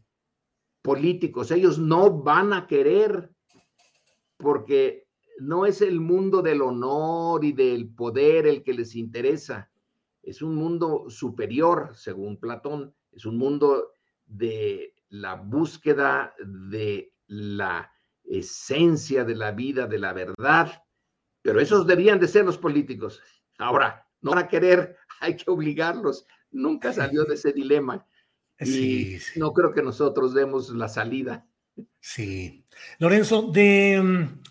políticos. 0.82 1.52
Ellos 1.52 1.80
no 1.80 2.22
van 2.22 2.54
a 2.54 2.68
querer 2.68 3.32
porque 4.38 5.08
no 5.40 5.66
es 5.66 5.82
el 5.82 6.00
mundo 6.00 6.42
del 6.42 6.62
honor 6.62 7.44
y 7.44 7.52
del 7.52 7.90
poder 7.94 8.48
el 8.48 8.64
que 8.64 8.74
les 8.74 8.96
interesa 8.96 9.70
es 10.28 10.42
un 10.42 10.56
mundo 10.56 11.06
superior, 11.10 11.92
según 11.96 12.38
Platón, 12.38 12.94
es 13.14 13.26
un 13.26 13.38
mundo 13.38 13.94
de 14.26 14.94
la 15.08 15.36
búsqueda 15.36 16.36
de 16.46 17.14
la 17.28 17.90
esencia 18.26 19.24
de 19.24 19.36
la 19.36 19.52
vida, 19.52 19.88
de 19.88 20.00
la 20.00 20.12
verdad, 20.12 20.84
pero 21.42 21.62
esos 21.62 21.88
debían 21.88 22.20
de 22.20 22.28
ser 22.28 22.44
los 22.44 22.58
políticos. 22.58 23.22
Ahora, 23.58 24.06
no 24.20 24.32
van 24.32 24.40
a 24.40 24.48
querer 24.50 24.98
hay 25.22 25.38
que 25.38 25.50
obligarlos. 25.50 26.26
Nunca 26.52 26.92
salió 26.92 27.24
de 27.24 27.36
ese 27.36 27.54
dilema. 27.54 28.06
Y 28.60 29.20
no 29.36 29.54
creo 29.54 29.72
que 29.72 29.84
nosotros 29.84 30.34
demos 30.34 30.72
la 30.72 30.90
salida. 30.90 31.46
Sí. 32.00 32.66
Lorenzo, 32.98 33.52
de 33.52 34.02
mm, 34.02 34.42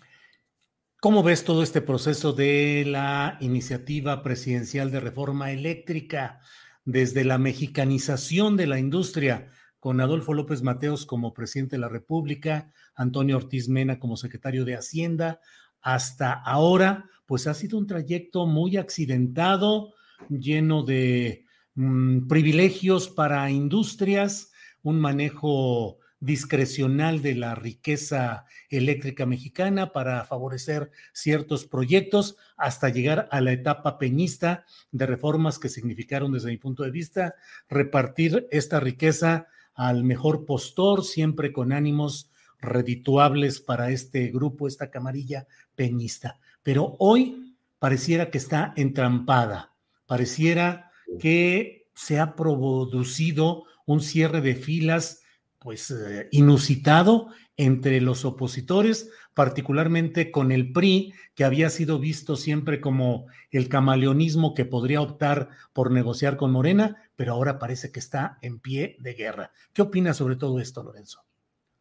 ¿cómo 0.99 1.21
ves 1.21 1.43
todo 1.43 1.61
este 1.61 1.81
proceso 1.81 2.33
de 2.33 2.83
la 2.87 3.37
iniciativa 3.39 4.23
presidencial 4.23 4.91
de 4.91 4.99
reforma 4.99 5.51
eléctrica 5.51 6.39
desde 6.85 7.23
la 7.23 7.37
mexicanización 7.37 8.57
de 8.57 8.67
la 8.67 8.79
industria 8.79 9.51
con 9.79 10.01
Adolfo 10.01 10.33
López 10.33 10.63
Mateos 10.63 11.05
como 11.05 11.33
presidente 11.33 11.75
de 11.75 11.81
la 11.81 11.89
República, 11.89 12.71
Antonio 12.95 13.37
Ortiz 13.37 13.69
Mena 13.69 13.99
como 13.99 14.17
secretario 14.17 14.65
de 14.65 14.75
Hacienda, 14.75 15.39
hasta 15.81 16.33
ahora, 16.33 17.05
pues 17.27 17.45
ha 17.45 17.53
sido 17.53 17.77
un 17.77 17.85
trayecto 17.85 18.47
muy 18.47 18.77
accidentado, 18.77 19.93
lleno 20.29 20.83
de 20.83 21.45
mm, 21.75 22.27
privilegios 22.27 23.07
para 23.07 23.49
industrias, 23.51 24.51
un 24.81 24.99
manejo 24.99 25.99
discrecional 26.19 27.21
de 27.21 27.35
la 27.35 27.55
riqueza 27.55 28.45
eléctrica 28.69 29.25
mexicana 29.25 29.93
para 29.93 30.23
favorecer 30.25 30.91
ciertos 31.13 31.65
proyectos 31.65 32.37
hasta 32.57 32.89
llegar 32.89 33.27
a 33.31 33.41
la 33.41 33.51
etapa 33.51 33.97
peñista 33.99 34.65
de 34.91 35.05
reformas 35.05 35.59
que 35.59 35.69
significaron 35.69 36.31
desde 36.31 36.49
mi 36.49 36.57
punto 36.57 36.83
de 36.83 36.91
vista 36.91 37.35
repartir 37.69 38.47
esta 38.51 38.79
riqueza 38.79 39.47
al 39.75 40.03
mejor 40.03 40.45
postor, 40.45 41.05
siempre 41.05 41.53
con 41.53 41.71
ánimos 41.71 42.31
redituables 42.59 43.61
para 43.61 43.91
este 43.91 44.27
grupo, 44.27 44.67
esta 44.67 44.89
camarilla 44.89 45.47
peñista. 45.75 46.39
Pero 46.63 46.95
hoy 46.97 47.55
pareciera 47.77 48.31
que 48.31 48.39
está 48.39 48.73
entrampada, 48.75 49.75
pareciera 50.07 50.91
que 51.19 51.87
se 51.93 52.19
ha 52.19 52.35
producido 52.35 53.65
un 53.85 54.01
cierre 54.01 54.41
de 54.41 54.55
filas 54.55 55.21
pues 55.67 55.91
eh, 55.91 56.29
inusitado 56.31 57.27
entre 57.57 57.99
los 57.99 58.23
opositores, 58.23 59.11
particularmente 59.33 60.31
con 60.31 60.53
el 60.53 60.71
PRI, 60.71 61.11
que 61.35 61.43
había 61.43 61.69
sido 61.69 61.99
visto 61.99 62.37
siempre 62.37 62.79
como 62.79 63.25
el 63.51 63.67
camaleonismo 63.67 64.53
que 64.53 64.63
podría 64.63 65.01
optar 65.01 65.49
por 65.73 65.91
negociar 65.91 66.37
con 66.37 66.53
Morena, 66.53 67.03
pero 67.17 67.33
ahora 67.33 67.59
parece 67.59 67.91
que 67.91 67.99
está 67.99 68.37
en 68.41 68.59
pie 68.59 68.95
de 69.01 69.13
guerra. 69.13 69.51
¿Qué 69.73 69.81
opinas 69.81 70.15
sobre 70.15 70.37
todo 70.37 70.61
esto, 70.61 70.81
Lorenzo? 70.83 71.25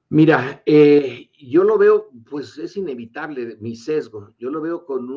Mira, 0.09 0.65
eh, 0.67 1.31
yo 1.39 1.63
lo 1.63 1.79
veo, 1.79 2.11
pues 2.29 2.59
es 2.59 2.77
inevitable 2.77 3.57
mi 3.61 3.77
sesgo, 3.77 4.35
yo 4.37 4.51
lo 4.51 4.61
veo 4.61 4.85
con 4.85 5.09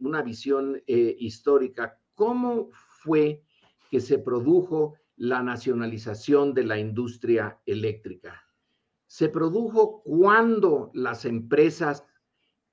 una 0.00 0.22
visión 0.22 0.82
eh, 0.84 1.14
histórica. 1.16 1.96
¿Cómo 2.16 2.70
fue 2.72 3.44
que 3.88 4.00
se 4.00 4.18
produjo 4.18 4.94
la 5.20 5.42
nacionalización 5.42 6.54
de 6.54 6.64
la 6.64 6.78
industria 6.78 7.60
eléctrica. 7.66 8.42
Se 9.06 9.28
produjo 9.28 10.00
cuando 10.02 10.90
las 10.94 11.26
empresas 11.26 12.06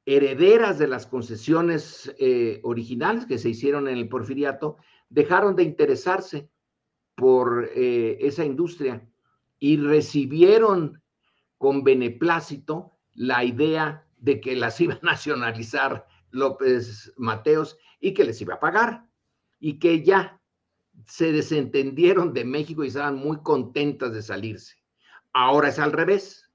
herederas 0.05 0.79
de 0.79 0.87
las 0.87 1.07
concesiones 1.07 2.15
eh, 2.17 2.61
originales 2.63 3.25
que 3.25 3.37
se 3.37 3.49
hicieron 3.49 3.89
en 3.89 3.97
el 3.97 4.07
porfiriato 4.07 4.77
dejaron 5.09 5.57
de 5.57 5.63
interesarse 5.63 6.49
por 7.15 7.69
eh, 7.75 8.17
esa 8.21 8.45
industria 8.45 9.05
y 9.59 9.75
recibieron 9.75 11.01
con 11.57 11.83
beneplácito 11.83 12.93
la 13.13 13.43
idea 13.43 14.07
de 14.19 14.39
que 14.39 14.55
las 14.55 14.79
iba 14.79 14.93
a 14.93 14.99
nacionalizar 15.01 16.07
López 16.31 17.13
Mateos 17.17 17.77
y 17.99 18.13
que 18.13 18.23
les 18.23 18.39
iba 18.41 18.53
a 18.53 18.61
pagar 18.61 19.05
y 19.59 19.79
que 19.79 20.01
ya 20.01 20.39
se 21.05 21.31
desentendieron 21.31 22.33
de 22.33 22.45
México 22.45 22.83
y 22.83 22.87
estaban 22.87 23.15
muy 23.15 23.37
contentas 23.41 24.13
de 24.13 24.21
salirse. 24.21 24.75
Ahora 25.33 25.69
es 25.69 25.79
al 25.79 25.91
revés. 25.91 26.49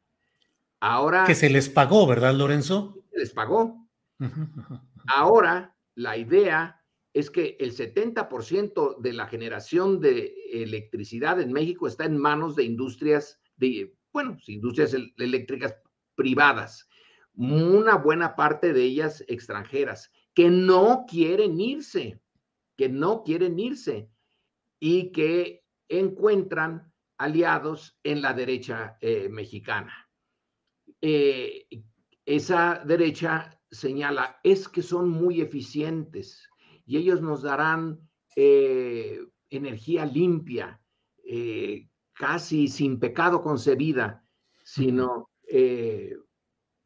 Ahora. 0.80 1.24
Que 1.24 1.34
se 1.34 1.50
les 1.50 1.68
pagó, 1.68 2.06
¿verdad, 2.06 2.34
Lorenzo? 2.34 3.04
Se 3.12 3.18
les 3.18 3.32
pagó. 3.32 3.88
Ahora 5.06 5.76
la 5.94 6.16
idea 6.16 6.80
es 7.12 7.30
que 7.30 7.56
el 7.60 7.76
70% 7.76 9.00
de 9.00 9.12
la 9.12 9.26
generación 9.26 10.00
de 10.00 10.34
electricidad 10.52 11.40
en 11.40 11.52
México 11.52 11.86
está 11.86 12.04
en 12.04 12.16
manos 12.16 12.56
de 12.56 12.64
industrias, 12.64 13.40
de, 13.56 13.94
bueno, 14.12 14.38
industrias 14.46 14.96
eléctricas 15.18 15.76
privadas, 16.14 16.88
una 17.34 17.96
buena 17.96 18.34
parte 18.34 18.72
de 18.72 18.82
ellas 18.82 19.24
extranjeras, 19.28 20.10
que 20.34 20.50
no 20.50 21.04
quieren 21.06 21.60
irse, 21.60 22.20
que 22.76 22.88
no 22.88 23.22
quieren 23.22 23.58
irse 23.58 24.08
y 24.84 25.12
que 25.12 25.64
encuentran 25.88 26.92
aliados 27.16 27.96
en 28.02 28.20
la 28.20 28.34
derecha 28.34 28.98
eh, 29.00 29.28
mexicana. 29.28 30.10
Eh, 31.00 31.68
esa 32.26 32.82
derecha 32.84 33.60
señala, 33.70 34.40
es 34.42 34.68
que 34.68 34.82
son 34.82 35.08
muy 35.08 35.40
eficientes 35.40 36.48
y 36.84 36.96
ellos 36.96 37.22
nos 37.22 37.42
darán 37.42 38.00
eh, 38.34 39.20
energía 39.50 40.04
limpia, 40.04 40.80
casi 42.14 42.66
sin 42.66 42.98
pecado 42.98 43.40
concebida, 43.40 44.26
sino 44.64 45.30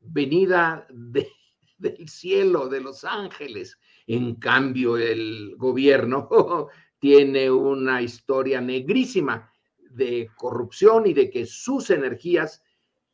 venida 0.01 0.87
del 0.91 2.09
cielo, 2.09 2.69
de 2.69 2.81
los 2.83 3.05
ángeles. 3.05 3.79
En 4.07 4.35
cambio, 4.35 4.99
el 4.99 5.57
gobierno 5.57 6.29
tiene 7.07 7.49
una 7.53 8.03
historia 8.03 8.61
negrísima 8.61 9.49
de 9.90 10.29
corrupción 10.35 11.07
y 11.07 11.12
de 11.12 11.31
que 11.31 11.47
sus 11.47 11.90
energías, 11.90 12.64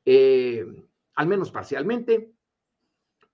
eh, 0.06 0.64
al 1.14 1.26
menos 1.26 1.50
parcialmente, 1.50 2.32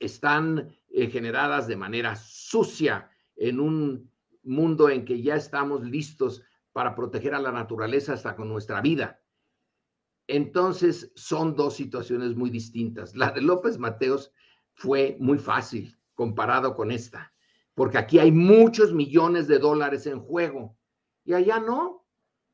están 0.00 0.76
eh, 0.88 1.06
generadas 1.10 1.68
de 1.68 1.76
manera 1.76 2.16
sucia 2.16 3.08
en 3.36 3.60
un 3.60 4.10
mundo 4.42 4.90
en 4.90 5.04
que 5.04 5.22
ya 5.22 5.36
estamos 5.36 5.84
listos 5.84 6.42
para 6.72 6.96
proteger 6.96 7.36
a 7.36 7.40
la 7.40 7.52
naturaleza 7.52 8.14
hasta 8.14 8.34
con 8.34 8.48
nuestra 8.48 8.80
vida. 8.80 9.20
Entonces, 10.26 11.12
son 11.14 11.54
dos 11.54 11.76
situaciones 11.76 12.34
muy 12.34 12.50
distintas. 12.50 13.14
La 13.14 13.30
de 13.30 13.42
López 13.42 13.78
Mateos 13.78 14.32
fue 14.74 15.16
muy 15.20 15.38
fácil 15.38 15.96
comparado 16.14 16.74
con 16.74 16.90
esta 16.90 17.32
porque 17.78 17.96
aquí 17.96 18.18
hay 18.18 18.32
muchos 18.32 18.92
millones 18.92 19.46
de 19.46 19.60
dólares 19.60 20.08
en 20.08 20.18
juego. 20.18 20.76
Y 21.24 21.34
allá 21.34 21.60
no. 21.60 22.04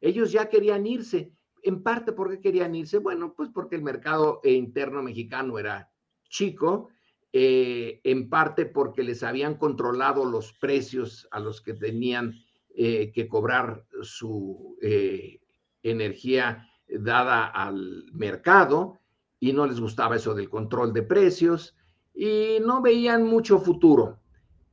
Ellos 0.03 0.31
ya 0.31 0.51
querían 0.51 0.87
irse. 0.87 1.33
En 1.63 1.83
parte, 1.83 2.13
¿por 2.13 2.29
qué 2.29 2.43
querían 2.43 2.75
irse? 2.75 2.99
Bueno, 2.99 3.33
pues 3.35 3.49
porque 3.49 3.77
el 3.77 3.83
mercado 3.83 4.43
interno 4.45 5.03
mexicano 5.03 5.59
era 5.59 5.91
chico, 6.29 6.91
eh, 7.33 8.03
en 8.05 8.29
parte 8.29 8.67
porque 8.67 9.03
les 9.03 9.23
habían 9.23 9.55
controlado 9.57 10.27
los 10.27 10.53
precios 10.53 11.27
a 11.31 11.41
los 11.41 11.63
que 11.63 11.73
tenían 11.73 12.35
eh, 12.75 13.11
que 13.11 13.27
cobrar 13.27 13.87
su 14.03 14.77
eh, 14.83 15.41
energía 15.83 16.69
dada 16.87 17.47
al 17.47 18.05
mercado 18.13 19.01
y 19.41 19.55
no 19.55 19.65
les 19.65 19.81
gustaba 19.81 20.17
eso 20.17 20.35
del 20.35 20.51
control 20.51 20.93
de 20.93 21.03
precios 21.03 21.75
y 22.13 22.59
no 22.61 22.83
veían 22.83 23.25
mucho 23.25 23.59
futuro. 23.59 24.21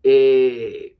Eh, 0.03 0.97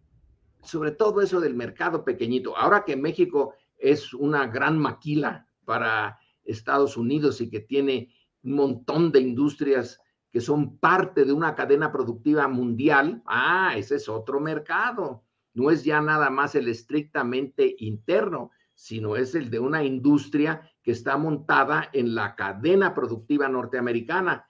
sobre 0.64 0.92
todo 0.92 1.22
eso 1.22 1.40
del 1.40 1.56
mercado 1.56 2.04
pequeñito. 2.04 2.56
Ahora 2.56 2.86
que 2.86 2.96
México 2.96 3.56
es 3.78 4.14
una 4.14 4.48
gran 4.48 4.78
maquila 4.78 5.48
para 5.66 6.20
Estados 6.44 6.98
Unidos 6.98 7.42
y 7.42 7.50
que 7.50 7.62
tiene 7.62 8.14
un 8.44 8.54
montón 8.54 9.12
de 9.12 9.20
industrias 9.20 10.00
que 10.32 10.42
son 10.42 10.78
parte 10.78 11.26
de 11.26 11.34
una 11.34 11.56
cadena 11.56 11.92
productiva 11.92 12.48
mundial, 12.48 13.22
ah, 13.26 13.74
ese 13.76 13.96
es 13.96 14.08
otro 14.08 14.40
mercado. 14.40 15.24
No 15.54 15.70
es 15.72 15.84
ya 15.84 16.00
nada 16.02 16.30
más 16.30 16.56
el 16.56 16.70
estrictamente 16.70 17.76
interno, 17.80 18.52
sino 18.74 19.18
es 19.18 19.36
el 19.36 19.50
de 19.50 19.60
una 19.60 19.84
industria 19.84 20.62
que 20.82 20.92
está 20.92 21.18
montada 21.18 21.90
en 21.92 22.16
la 22.16 22.36
cadena 22.36 22.94
productiva 22.94 23.50
norteamericana 23.50 24.46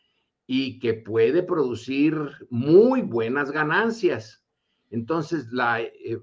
y 0.46 0.80
que 0.80 0.94
puede 0.94 1.44
producir 1.44 2.14
muy 2.50 3.02
buenas 3.02 3.52
ganancias. 3.52 4.41
Entonces, 4.92 5.52
la, 5.52 5.82
eh, 5.82 6.22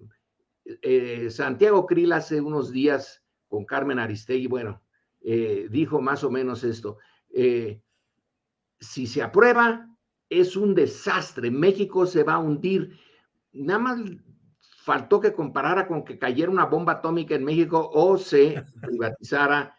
eh, 0.82 1.30
Santiago 1.30 1.86
Krill 1.86 2.12
hace 2.12 2.40
unos 2.40 2.70
días 2.70 3.24
con 3.48 3.64
Carmen 3.64 3.98
Aristegui, 3.98 4.46
bueno, 4.46 4.82
eh, 5.22 5.66
dijo 5.70 6.00
más 6.00 6.22
o 6.22 6.30
menos 6.30 6.62
esto. 6.62 6.98
si 8.80 9.06
se 9.08 9.22
aprueba, 9.22 9.88
es 10.28 10.56
un 10.56 10.74
desastre. 10.74 11.50
México 11.50 12.06
se 12.06 12.22
va 12.22 12.34
a 12.34 12.38
hundir. 12.38 12.96
Nada 13.52 13.78
más 13.80 14.00
faltó 14.84 15.20
que 15.20 15.32
comparara 15.32 15.88
con 15.88 16.04
que 16.04 16.18
cayera 16.18 16.50
una 16.50 16.66
bomba 16.66 16.92
atómica 16.94 17.34
en 17.34 17.44
México 17.44 17.90
o 17.92 18.16
se 18.18 18.62
privatizara, 18.82 19.74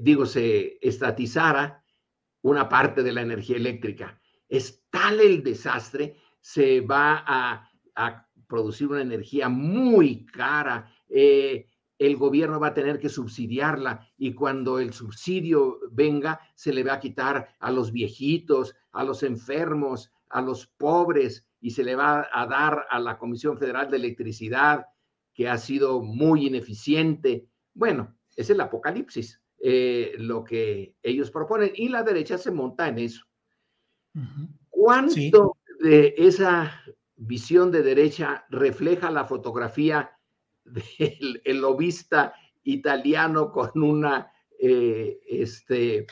digo, 0.00 0.26
se 0.26 0.78
estatizara 0.82 1.82
una 2.42 2.68
parte 2.68 3.02
de 3.02 3.12
la 3.12 3.22
energía 3.22 3.56
eléctrica. 3.56 4.20
Es 4.48 4.84
tal 4.90 5.20
el 5.20 5.42
desastre 5.42 6.16
se 6.44 6.82
va 6.82 7.24
a, 7.26 7.70
producir 8.46 8.88
una 8.88 9.00
energía 9.00 9.48
muy 9.48 10.26
cara. 10.26 10.92
Eh, 11.08 11.66
el 11.98 12.16
gobierno 12.16 12.60
va 12.60 12.68
a 12.68 12.74
tener 12.74 13.00
que 13.00 13.08
subsidiarla 13.08 14.06
y 14.18 14.34
cuando 14.34 14.78
el 14.78 14.92
subsidio 14.92 15.80
venga, 15.90 16.38
se 16.54 16.74
le 16.74 16.84
va 16.84 16.94
a 16.94 17.00
quitar 17.00 17.56
a 17.58 17.70
los 17.70 17.92
viejitos, 17.92 18.76
a 18.92 19.04
los 19.04 19.22
enfermos, 19.22 20.12
a 20.28 20.42
los 20.42 20.66
pobres 20.66 21.48
y 21.60 21.70
se 21.70 21.82
le 21.82 21.96
va 21.96 22.28
a 22.30 22.46
dar 22.46 22.86
a 22.90 23.00
la 23.00 23.16
Comisión 23.16 23.56
Federal 23.56 23.90
de 23.90 23.96
Electricidad, 23.96 24.84
que 25.32 25.48
ha 25.48 25.56
sido 25.56 26.02
muy 26.02 26.46
ineficiente. 26.46 27.48
Bueno, 27.72 28.14
es 28.36 28.50
el 28.50 28.60
apocalipsis, 28.60 29.40
eh, 29.58 30.12
lo 30.18 30.44
que 30.44 30.94
ellos 31.02 31.30
proponen 31.30 31.72
y 31.74 31.88
la 31.88 32.02
derecha 32.02 32.36
se 32.36 32.50
monta 32.50 32.86
en 32.86 32.98
eso. 32.98 33.24
¿Cuánto 34.68 35.56
de 35.84 36.14
esa 36.16 36.82
visión 37.14 37.70
de 37.70 37.82
derecha 37.82 38.46
refleja 38.48 39.10
la 39.10 39.26
fotografía 39.26 40.18
del 40.64 41.42
el 41.44 41.60
lobista 41.60 42.34
italiano 42.62 43.52
con 43.52 43.70
una 43.82 44.32
eh, 44.58 45.20
este, 45.28 46.06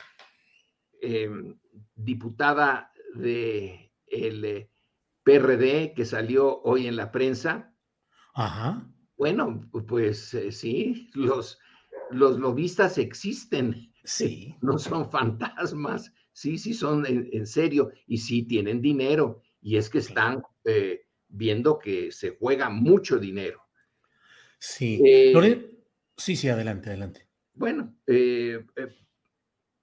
em, 1.00 1.58
diputada 1.94 2.92
de 3.14 3.90
el 4.06 4.44
eh, 4.44 4.70
PRD 5.24 5.94
que 5.94 6.04
salió 6.04 6.60
hoy 6.64 6.86
en 6.86 6.96
la 6.96 7.10
prensa. 7.10 7.74
Ajá. 8.34 8.86
Bueno, 9.16 9.70
pues 9.88 10.34
eh, 10.34 10.52
sí, 10.52 11.08
los, 11.14 11.58
los 12.10 12.38
lobistas 12.38 12.98
existen. 12.98 13.90
Sí. 14.04 14.54
No 14.60 14.78
son 14.78 15.10
fantasmas, 15.10 16.12
sí, 16.32 16.58
sí 16.58 16.74
son 16.74 17.06
en, 17.06 17.46
serio 17.46 17.90
y 18.06 18.18
sí 18.18 18.42
tienen 18.42 18.82
dinero. 18.82 19.40
Y 19.62 19.76
es 19.76 19.88
que 19.88 19.98
están 19.98 20.42
viendo 21.32 21.78
que 21.78 22.12
se 22.12 22.36
juega 22.36 22.68
mucho 22.68 23.18
dinero. 23.18 23.62
Sí. 24.58 25.02
Eh, 25.04 25.74
sí, 26.16 26.36
sí, 26.36 26.48
adelante, 26.48 26.90
adelante. 26.90 27.28
Bueno, 27.54 27.96
eh, 28.06 28.64
eh, 28.76 28.96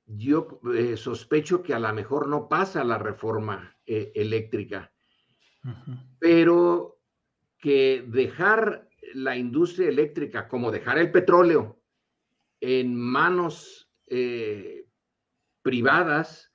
yo 0.06 0.62
sospecho 0.96 1.62
que 1.62 1.74
a 1.74 1.80
lo 1.80 1.94
mejor 1.94 2.28
no 2.28 2.48
pasa 2.48 2.84
la 2.84 2.98
reforma 2.98 3.78
eléctrica, 3.86 4.92
pero 6.20 7.02
que 7.58 8.06
dejar 8.08 8.88
la 9.14 9.36
industria 9.36 9.90
eléctrica 9.90 10.48
como 10.48 10.72
dejar 10.72 10.98
el 10.98 11.12
petróleo 11.12 11.82
en 12.62 12.96
manos 12.96 13.92
privadas, 15.62 16.52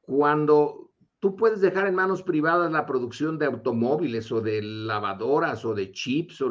cuando 0.00 0.91
tú 1.22 1.36
puedes 1.36 1.60
dejar 1.60 1.86
en 1.86 1.94
manos 1.94 2.20
privadas 2.20 2.72
la 2.72 2.84
producción 2.84 3.38
de 3.38 3.46
automóviles 3.46 4.32
o 4.32 4.40
de 4.40 4.60
lavadoras 4.60 5.64
o 5.64 5.72
de 5.72 5.92
chips 5.92 6.42
o 6.42 6.50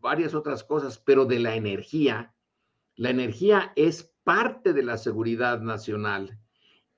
varias 0.00 0.34
otras 0.34 0.64
cosas, 0.64 0.98
pero 0.98 1.24
de 1.24 1.38
la 1.38 1.54
energía. 1.54 2.34
La 2.96 3.10
energía 3.10 3.72
es 3.76 4.12
parte 4.24 4.72
de 4.72 4.82
la 4.82 4.98
seguridad 4.98 5.60
nacional. 5.60 6.36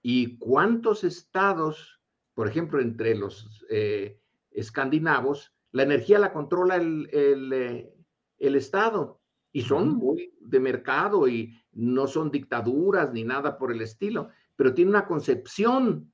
¿Y 0.01 0.39
cuántos 0.39 1.05
estados, 1.05 2.01
por 2.33 2.49
ejemplo, 2.49 2.81
entre 2.81 3.15
los 3.15 3.67
eh, 3.69 4.19
escandinavos, 4.51 5.53
la 5.73 5.83
energía 5.83 6.19
la 6.19 6.33
controla 6.33 6.77
el, 6.77 7.07
eh, 7.13 7.93
el, 8.39 8.55
Estado? 8.55 9.21
Y 9.53 9.61
son 9.61 9.91
muy 9.91 10.33
de 10.41 10.59
mercado 10.59 11.29
y 11.29 11.55
no 11.73 12.07
son 12.07 12.31
dictaduras 12.31 13.13
ni 13.13 13.25
nada 13.25 13.59
por 13.59 13.73
el 13.73 13.83
estilo, 13.83 14.31
pero 14.57 14.73
tiene 14.73 14.91
una 14.91 15.07
concepción 15.07 16.11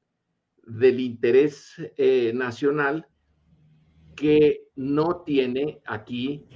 del 0.67 1.01
interés 1.01 1.75
eh, 1.97 2.33
nacional 2.35 3.07
que 4.17 4.69
no 4.77 5.23
tiene 5.23 5.81
aquí 5.87 6.47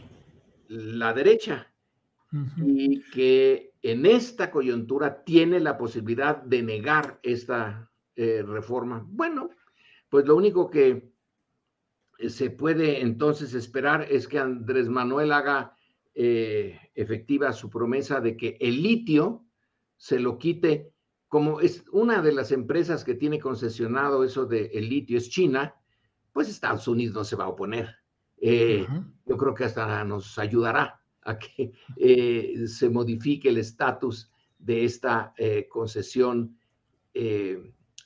la 0.68 1.12
derecha 1.12 1.72
y 2.58 3.00
que 3.10 3.72
en 3.82 4.04
esta 4.04 4.50
coyuntura 4.50 5.24
tiene 5.24 5.60
la 5.60 5.78
posibilidad 5.78 6.42
de 6.42 6.62
negar 6.62 7.18
esta 7.22 7.90
eh, 8.16 8.42
reforma. 8.42 9.04
Bueno, 9.08 9.50
pues 10.08 10.26
lo 10.26 10.36
único 10.36 10.68
que 10.68 11.10
se 12.28 12.50
puede 12.50 13.00
entonces 13.00 13.54
esperar 13.54 14.06
es 14.10 14.28
que 14.28 14.38
Andrés 14.38 14.88
Manuel 14.88 15.32
haga 15.32 15.74
eh, 16.14 16.78
efectiva 16.94 17.52
su 17.52 17.70
promesa 17.70 18.20
de 18.20 18.36
que 18.36 18.56
el 18.60 18.82
litio 18.82 19.46
se 19.96 20.18
lo 20.18 20.36
quite, 20.36 20.92
como 21.28 21.60
es 21.60 21.84
una 21.92 22.22
de 22.22 22.32
las 22.32 22.52
empresas 22.52 23.04
que 23.04 23.14
tiene 23.14 23.38
concesionado 23.38 24.24
eso 24.24 24.46
de 24.46 24.66
el 24.72 24.88
litio 24.88 25.18
es 25.18 25.28
China, 25.28 25.74
pues 26.32 26.48
Estados 26.48 26.88
Unidos 26.88 27.14
no 27.14 27.24
se 27.24 27.36
va 27.36 27.44
a 27.44 27.48
oponer. 27.48 27.96
Eh, 28.40 28.86
yo 29.26 29.36
creo 29.36 29.54
que 29.54 29.64
hasta 29.64 30.04
nos 30.04 30.38
ayudará 30.38 31.00
a 31.22 31.38
que 31.38 31.72
eh, 31.96 32.66
se 32.66 32.88
modifique 32.88 33.48
el 33.48 33.58
estatus 33.58 34.30
de 34.58 34.84
esta 34.84 35.34
eh, 35.36 35.66
concesión 35.68 36.56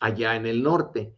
allá 0.01 0.37
en 0.37 0.47
el 0.47 0.63
norte. 0.63 1.15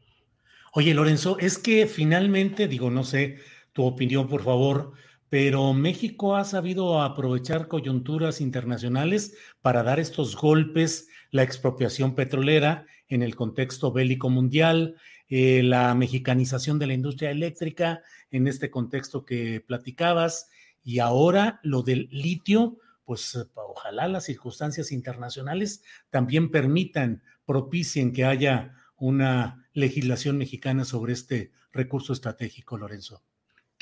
Oye, 0.73 0.93
Lorenzo, 0.95 1.39
es 1.39 1.59
que 1.59 1.87
finalmente, 1.87 2.67
digo, 2.67 2.91
no 2.91 3.05
sé 3.05 3.39
tu 3.73 3.85
opinión, 3.85 4.27
por 4.27 4.43
favor, 4.43 4.93
pero 5.35 5.72
México 5.72 6.37
ha 6.37 6.45
sabido 6.45 7.03
aprovechar 7.03 7.66
coyunturas 7.66 8.41
internacionales 8.41 9.37
para 9.62 9.82
dar 9.82 9.99
estos 9.99 10.37
golpes, 10.37 11.09
la 11.32 11.43
expropiación 11.43 12.14
petrolera 12.14 12.87
en 13.09 13.20
el 13.20 13.35
contexto 13.35 13.91
bélico 13.91 14.30
mundial, 14.30 14.95
la 15.28 15.93
mexicanización 15.97 16.78
de 16.78 16.87
la 16.87 16.95
industria 16.95 17.32
eléctrica 17.32 18.05
en 18.30 18.47
este 18.47 18.70
contexto 18.70 19.24
que 19.24 19.61
platicabas. 19.61 20.51
Y 20.85 21.01
ahora 21.01 21.59
lo 21.64 21.82
del 21.82 22.09
litio, 22.12 22.78
pues 23.05 23.37
ojalá 23.55 24.07
las 24.07 24.26
circunstancias 24.26 24.93
internacionales 24.93 25.82
también 26.11 26.53
permitan, 26.53 27.24
propicien 27.45 28.12
que 28.12 28.24
haya 28.24 28.76
una 28.95 29.66
legislación 29.72 30.39
mexicana 30.39 30.85
sobre 30.85 31.12
este 31.12 31.51
recurso 31.72 32.12
estratégico, 32.12 32.78
Lorenzo. 32.78 33.24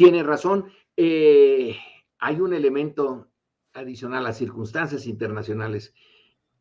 Tiene 0.02 0.22
razón. 0.22 0.70
Eh, 0.96 1.76
hay 2.18 2.40
un 2.40 2.54
elemento 2.54 3.30
adicional, 3.72 4.24
las 4.24 4.38
circunstancias 4.38 5.06
internacionales 5.06 5.94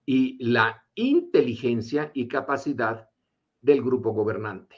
y 0.05 0.43
la 0.43 0.85
inteligencia 0.95 2.11
y 2.13 2.27
capacidad 2.27 3.09
del 3.61 3.81
grupo 3.81 4.11
gobernante. 4.11 4.75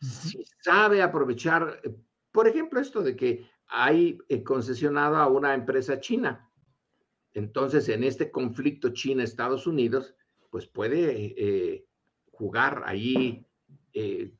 Si 0.00 0.44
sabe 0.62 1.02
aprovechar 1.02 1.80
por 2.36 2.46
ejemplo, 2.46 2.80
esto 2.80 3.00
de 3.00 3.16
que 3.16 3.48
hay 3.66 4.18
eh, 4.28 4.42
concesionado 4.42 5.16
a 5.16 5.26
una 5.26 5.54
empresa 5.54 6.00
china. 6.00 6.52
Entonces, 7.32 7.88
en 7.88 8.04
este 8.04 8.30
conflicto 8.30 8.90
China-Estados 8.90 9.66
Unidos, 9.66 10.14
pues 10.50 10.66
puede 10.66 11.32
eh, 11.34 11.86
jugar 12.32 12.82
ahí 12.84 13.46
eh, 13.94 14.34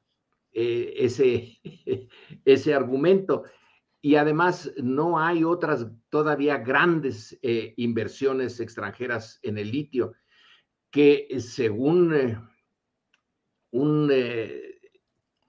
ese, 0.57 1.59
ese 2.45 2.75
argumento. 2.75 3.45
Y 4.01 4.17
además, 4.17 4.73
no 4.83 5.19
hay 5.19 5.45
otras 5.45 5.87
todavía 6.11 6.59
grandes 6.59 7.39
inversiones 7.77 8.61
extranjeras 8.61 9.41
en 9.43 9.59
el 9.59 9.71
litio, 9.71 10.13
que 10.91 11.29
según 11.41 12.39
un 13.73 14.11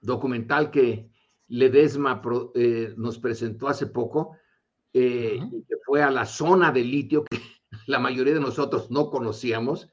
documental 0.02 0.72
que 0.72 1.10
Ledesma 1.50 2.22
eh, 2.56 2.94
nos 2.98 3.20
presentó 3.20 3.68
hace 3.68 3.88
poco, 3.88 4.38
eh, 4.94 5.40
que 5.68 5.76
fue 5.86 6.04
a 6.04 6.12
la 6.12 6.26
zona 6.26 6.72
de 6.72 6.84
litio 6.84 7.24
que 7.24 7.40
la 7.88 8.00
mayoría 8.00 8.34
de 8.34 8.40
nosotros 8.40 8.92
no 8.92 9.10
conocíamos. 9.10 9.90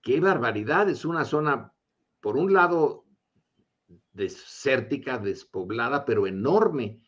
Qué 0.00 0.20
barbaridad, 0.20 0.88
es 0.88 1.04
una 1.04 1.24
zona, 1.24 1.72
por 2.20 2.36
un 2.36 2.52
lado, 2.52 3.04
desértica, 4.12 5.18
despoblada, 5.18 6.04
pero 6.04 6.26
enorme. 6.26 7.00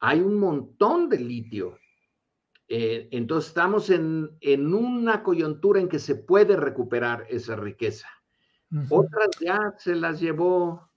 Hay 0.00 0.20
un 0.20 0.38
montón 0.38 1.08
de 1.08 1.18
litio. 1.18 1.78
Eh, 2.68 3.08
entonces 3.10 3.48
estamos 3.48 3.90
en, 3.90 4.30
en, 4.40 4.72
una 4.72 5.22
coyuntura 5.22 5.80
en 5.80 5.88
que 5.88 5.98
se 5.98 6.14
puede 6.14 6.56
recuperar 6.56 7.26
esa 7.28 7.56
riqueza. 7.56 8.08
Otras 8.88 9.28
ya 9.38 9.74
se 9.76 9.94
las 9.94 10.18
llevó 10.18 10.88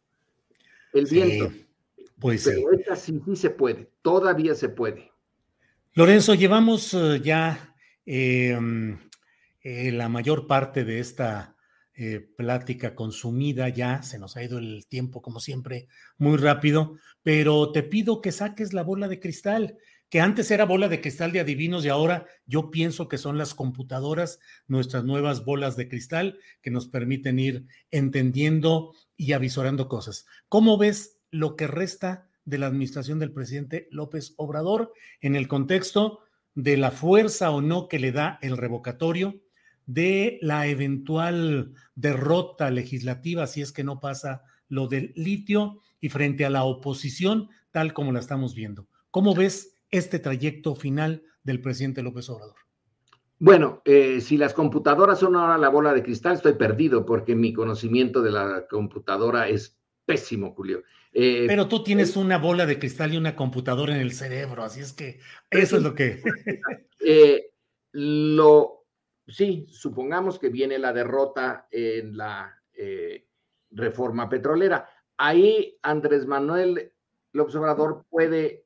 el 0.93 1.05
viento. 1.05 1.51
Pues 2.19 2.45
Pero 2.45 2.71
esta 2.71 2.95
sí, 2.95 3.21
sí 3.25 3.35
se 3.35 3.49
puede, 3.49 3.91
todavía 4.01 4.55
se 4.55 4.69
puede. 4.69 5.11
Lorenzo, 5.93 6.33
llevamos 6.33 6.93
eh, 6.93 7.19
ya 7.21 7.75
eh, 8.05 8.57
la 9.63 10.07
mayor 10.07 10.47
parte 10.47 10.85
de 10.85 10.99
esta 10.99 11.54
eh, 11.97 12.19
plática 12.35 12.93
consumida 12.93 13.69
ya, 13.69 14.03
se 14.03 14.19
nos 14.19 14.35
ha 14.35 14.43
ido 14.43 14.57
el 14.57 14.85
tiempo 14.87 15.21
como 15.21 15.39
siempre 15.39 15.87
muy 16.17 16.37
rápido, 16.37 16.97
pero 17.23 17.71
te 17.71 17.83
pido 17.83 18.21
que 18.21 18.31
saques 18.31 18.73
la 18.73 18.83
bola 18.83 19.07
de 19.07 19.19
cristal, 19.19 19.77
que 20.09 20.19
antes 20.19 20.51
era 20.51 20.65
bola 20.65 20.89
de 20.89 20.99
cristal 20.99 21.31
de 21.31 21.39
adivinos 21.39 21.85
y 21.85 21.89
ahora 21.89 22.25
yo 22.45 22.69
pienso 22.69 23.07
que 23.07 23.17
son 23.17 23.37
las 23.37 23.53
computadoras 23.53 24.39
nuestras 24.67 25.05
nuevas 25.05 25.45
bolas 25.45 25.77
de 25.77 25.87
cristal 25.87 26.37
que 26.61 26.69
nos 26.69 26.87
permiten 26.87 27.39
ir 27.39 27.65
entendiendo 27.91 28.93
y 29.15 29.31
avisorando 29.33 29.87
cosas. 29.87 30.25
¿Cómo 30.49 30.77
ves 30.77 31.19
lo 31.31 31.55
que 31.55 31.67
resta 31.67 32.29
de 32.43 32.57
la 32.57 32.67
administración 32.67 33.19
del 33.19 33.31
presidente 33.31 33.87
López 33.89 34.33
Obrador 34.37 34.91
en 35.21 35.35
el 35.35 35.47
contexto 35.47 36.19
de 36.55 36.77
la 36.77 36.91
fuerza 36.91 37.51
o 37.51 37.61
no 37.61 37.87
que 37.87 37.99
le 37.99 38.11
da 38.11 38.39
el 38.41 38.57
revocatorio, 38.57 39.41
de 39.85 40.39
la 40.41 40.67
eventual 40.67 41.73
derrota 41.95 42.71
legislativa 42.71 43.47
si 43.47 43.61
es 43.61 43.71
que 43.71 43.83
no 43.83 43.99
pasa 43.99 44.43
lo 44.67 44.87
del 44.87 45.13
litio 45.15 45.79
y 45.99 46.09
frente 46.09 46.45
a 46.45 46.49
la 46.49 46.63
oposición 46.63 47.49
tal 47.71 47.93
como 47.93 48.11
la 48.11 48.19
estamos 48.19 48.55
viendo. 48.55 48.87
¿Cómo 49.11 49.35
ves 49.35 49.77
este 49.91 50.19
trayecto 50.19 50.75
final 50.75 51.23
del 51.43 51.61
presidente 51.61 52.01
López 52.03 52.29
Obrador? 52.29 52.55
Bueno, 53.37 53.81
eh, 53.85 54.21
si 54.21 54.37
las 54.37 54.53
computadoras 54.53 55.19
son 55.19 55.35
ahora 55.35 55.57
la 55.57 55.69
bola 55.69 55.93
de 55.93 56.03
cristal, 56.03 56.35
estoy 56.35 56.53
perdido 56.53 57.05
porque 57.05 57.35
mi 57.35 57.53
conocimiento 57.53 58.21
de 58.21 58.31
la 58.31 58.65
computadora 58.69 59.49
es 59.49 59.77
pésimo, 60.05 60.53
Julio. 60.53 60.83
Eh, 61.11 61.45
Pero 61.47 61.67
tú 61.67 61.83
tienes 61.83 62.15
una 62.15 62.37
bola 62.37 62.65
de 62.65 62.79
cristal 62.79 63.13
y 63.13 63.17
una 63.17 63.35
computadora 63.35 63.95
en 63.95 64.01
el 64.01 64.13
cerebro, 64.13 64.63
así 64.63 64.81
es 64.81 64.93
que 64.93 65.19
eso 65.49 65.77
es 65.77 65.83
lo 65.83 65.95
que... 65.95 66.21
Eh, 67.07 67.51
lo, 67.91 68.74
sí, 69.27 69.65
supongamos 69.69 70.39
que 70.39 70.49
viene 70.49 70.79
la 70.79 70.93
derrota 70.93 71.67
en 71.71 72.17
la 72.17 72.61
reforma 73.71 74.27
petrolera. 74.29 74.89
Ahí 75.17 75.77
Andrés 75.81 76.25
Manuel 76.25 76.91
López 77.31 77.55
Obrador 77.55 78.05
puede 78.09 78.65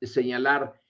señalar 0.00 0.80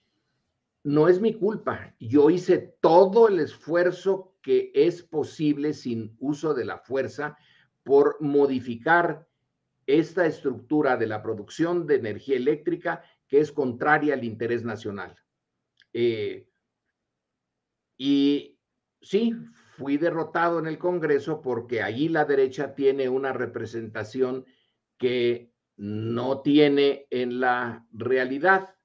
no 0.86 1.08
es 1.08 1.20
mi 1.20 1.34
culpa. 1.34 1.94
Yo 1.98 2.30
hice 2.30 2.76
todo 2.80 3.26
el 3.26 3.40
esfuerzo 3.40 4.36
que 4.40 4.70
es 4.72 5.02
posible 5.02 5.74
sin 5.74 6.16
uso 6.20 6.54
de 6.54 6.64
la 6.64 6.78
fuerza 6.78 7.36
por 7.82 8.20
modificar 8.20 9.26
esta 9.84 10.26
estructura 10.26 10.96
de 10.96 11.08
la 11.08 11.24
producción 11.24 11.88
de 11.88 11.96
energía 11.96 12.36
eléctrica 12.36 13.02
que 13.26 13.40
es 13.40 13.50
contraria 13.50 14.14
al 14.14 14.22
interés 14.22 14.64
nacional. 14.64 15.16
Eh, 15.92 16.48
y 17.98 18.55
sí, 19.00 19.34
fui 19.76 19.96
derrotado 19.96 20.58
en 20.58 20.66
el 20.66 20.78
Congreso 20.78 21.40
porque 21.42 21.82
allí 21.82 22.08
la 22.08 22.24
derecha 22.24 22.74
tiene 22.74 23.08
una 23.08 23.32
representación 23.32 24.44
que 24.98 25.52
no 25.76 26.40
tiene 26.40 27.06
en 27.10 27.40
la 27.40 27.86
realidad 27.92 28.76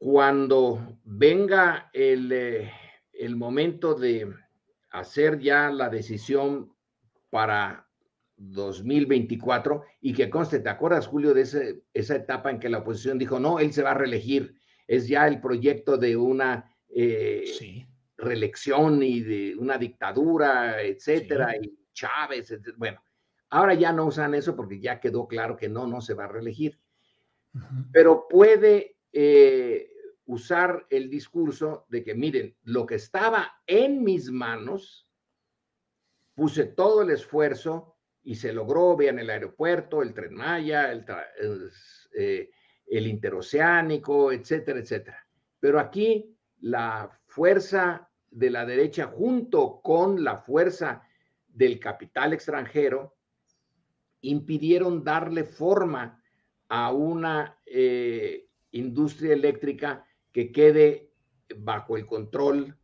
cuando 0.00 0.98
venga 1.04 1.90
eh, 1.92 2.72
el, 3.12 3.36
momento 3.36 3.94
de 3.94 4.32
hacer 4.90 5.38
ya 5.38 5.70
la 5.70 5.90
decisión 5.90 6.72
para 7.28 7.86
2024 8.36 9.84
y 10.00 10.14
que 10.14 10.30
conste, 10.30 10.60
¿te 10.60 10.70
acuerdas, 10.70 11.06
Julio, 11.06 11.34
de 11.34 11.82
esa 11.92 12.16
etapa 12.16 12.50
en 12.50 12.58
que 12.58 12.70
la 12.70 12.78
oposición 12.78 13.18
dijo, 13.18 13.38
no, 13.38 13.58
él 13.58 13.74
se 13.74 13.82
va 13.82 13.90
a 13.90 13.98
reelegir? 13.98 14.54
Es 14.86 15.06
ya 15.06 15.28
el 15.28 15.38
proyecto 15.38 15.98
de 15.98 16.16
una 16.16 16.74
eh, 16.88 17.44
reelección 18.20 19.02
y 19.02 19.20
de 19.20 19.56
una 19.56 19.78
dictadura, 19.78 20.82
etcétera, 20.82 21.56
y 21.56 21.78
Chávez, 21.92 22.58
bueno, 22.76 23.02
ahora 23.50 23.74
ya 23.74 23.92
no 23.92 24.06
usan 24.06 24.34
eso 24.34 24.54
porque 24.54 24.80
ya 24.80 25.00
quedó 25.00 25.26
claro 25.26 25.56
que 25.56 25.68
no, 25.68 25.86
no 25.86 26.00
se 26.00 26.14
va 26.14 26.24
a 26.24 26.28
reelegir. 26.28 26.78
Pero 27.92 28.28
puede 28.28 28.96
eh, 29.12 29.90
usar 30.26 30.86
el 30.88 31.10
discurso 31.10 31.86
de 31.88 32.04
que, 32.04 32.14
miren, 32.14 32.56
lo 32.62 32.86
que 32.86 32.94
estaba 32.94 33.52
en 33.66 34.04
mis 34.04 34.30
manos, 34.30 35.08
puse 36.34 36.66
todo 36.66 37.02
el 37.02 37.10
esfuerzo 37.10 37.96
y 38.22 38.36
se 38.36 38.52
logró, 38.52 38.96
vean 38.96 39.18
el 39.18 39.30
aeropuerto, 39.30 40.02
el 40.02 40.14
tren 40.14 40.34
Maya, 40.34 40.92
el, 40.92 41.04
eh, 42.14 42.50
el 42.86 43.06
interoceánico, 43.06 44.30
etcétera, 44.30 44.78
etcétera. 44.78 45.26
Pero 45.58 45.80
aquí 45.80 46.36
la 46.60 47.10
fuerza 47.26 48.09
de 48.30 48.50
la 48.50 48.64
derecha 48.64 49.06
junto 49.06 49.80
con 49.82 50.22
la 50.22 50.38
fuerza 50.38 51.02
del 51.48 51.80
capital 51.80 52.32
extranjero 52.32 53.16
impidieron 54.22 55.02
darle 55.02 55.44
forma 55.44 56.22
a 56.68 56.92
una 56.92 57.58
eh, 57.66 58.46
industria 58.72 59.32
eléctrica 59.32 60.04
que 60.32 60.52
quede 60.52 61.10
bajo 61.56 61.96
el 61.96 62.06
control 62.06 62.76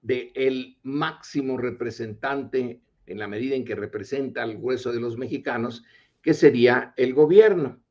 del 0.00 0.30
el 0.34 0.78
máximo 0.82 1.58
representante 1.58 2.80
en 3.06 3.18
la 3.18 3.28
medida 3.28 3.54
en 3.54 3.64
que 3.64 3.74
representa 3.74 4.42
al 4.42 4.56
grueso 4.56 4.92
de 4.92 5.00
los 5.00 5.18
mexicanos, 5.18 5.84
que 6.22 6.34
sería 6.34 6.94
el 6.96 7.12
gobierno. 7.12 7.82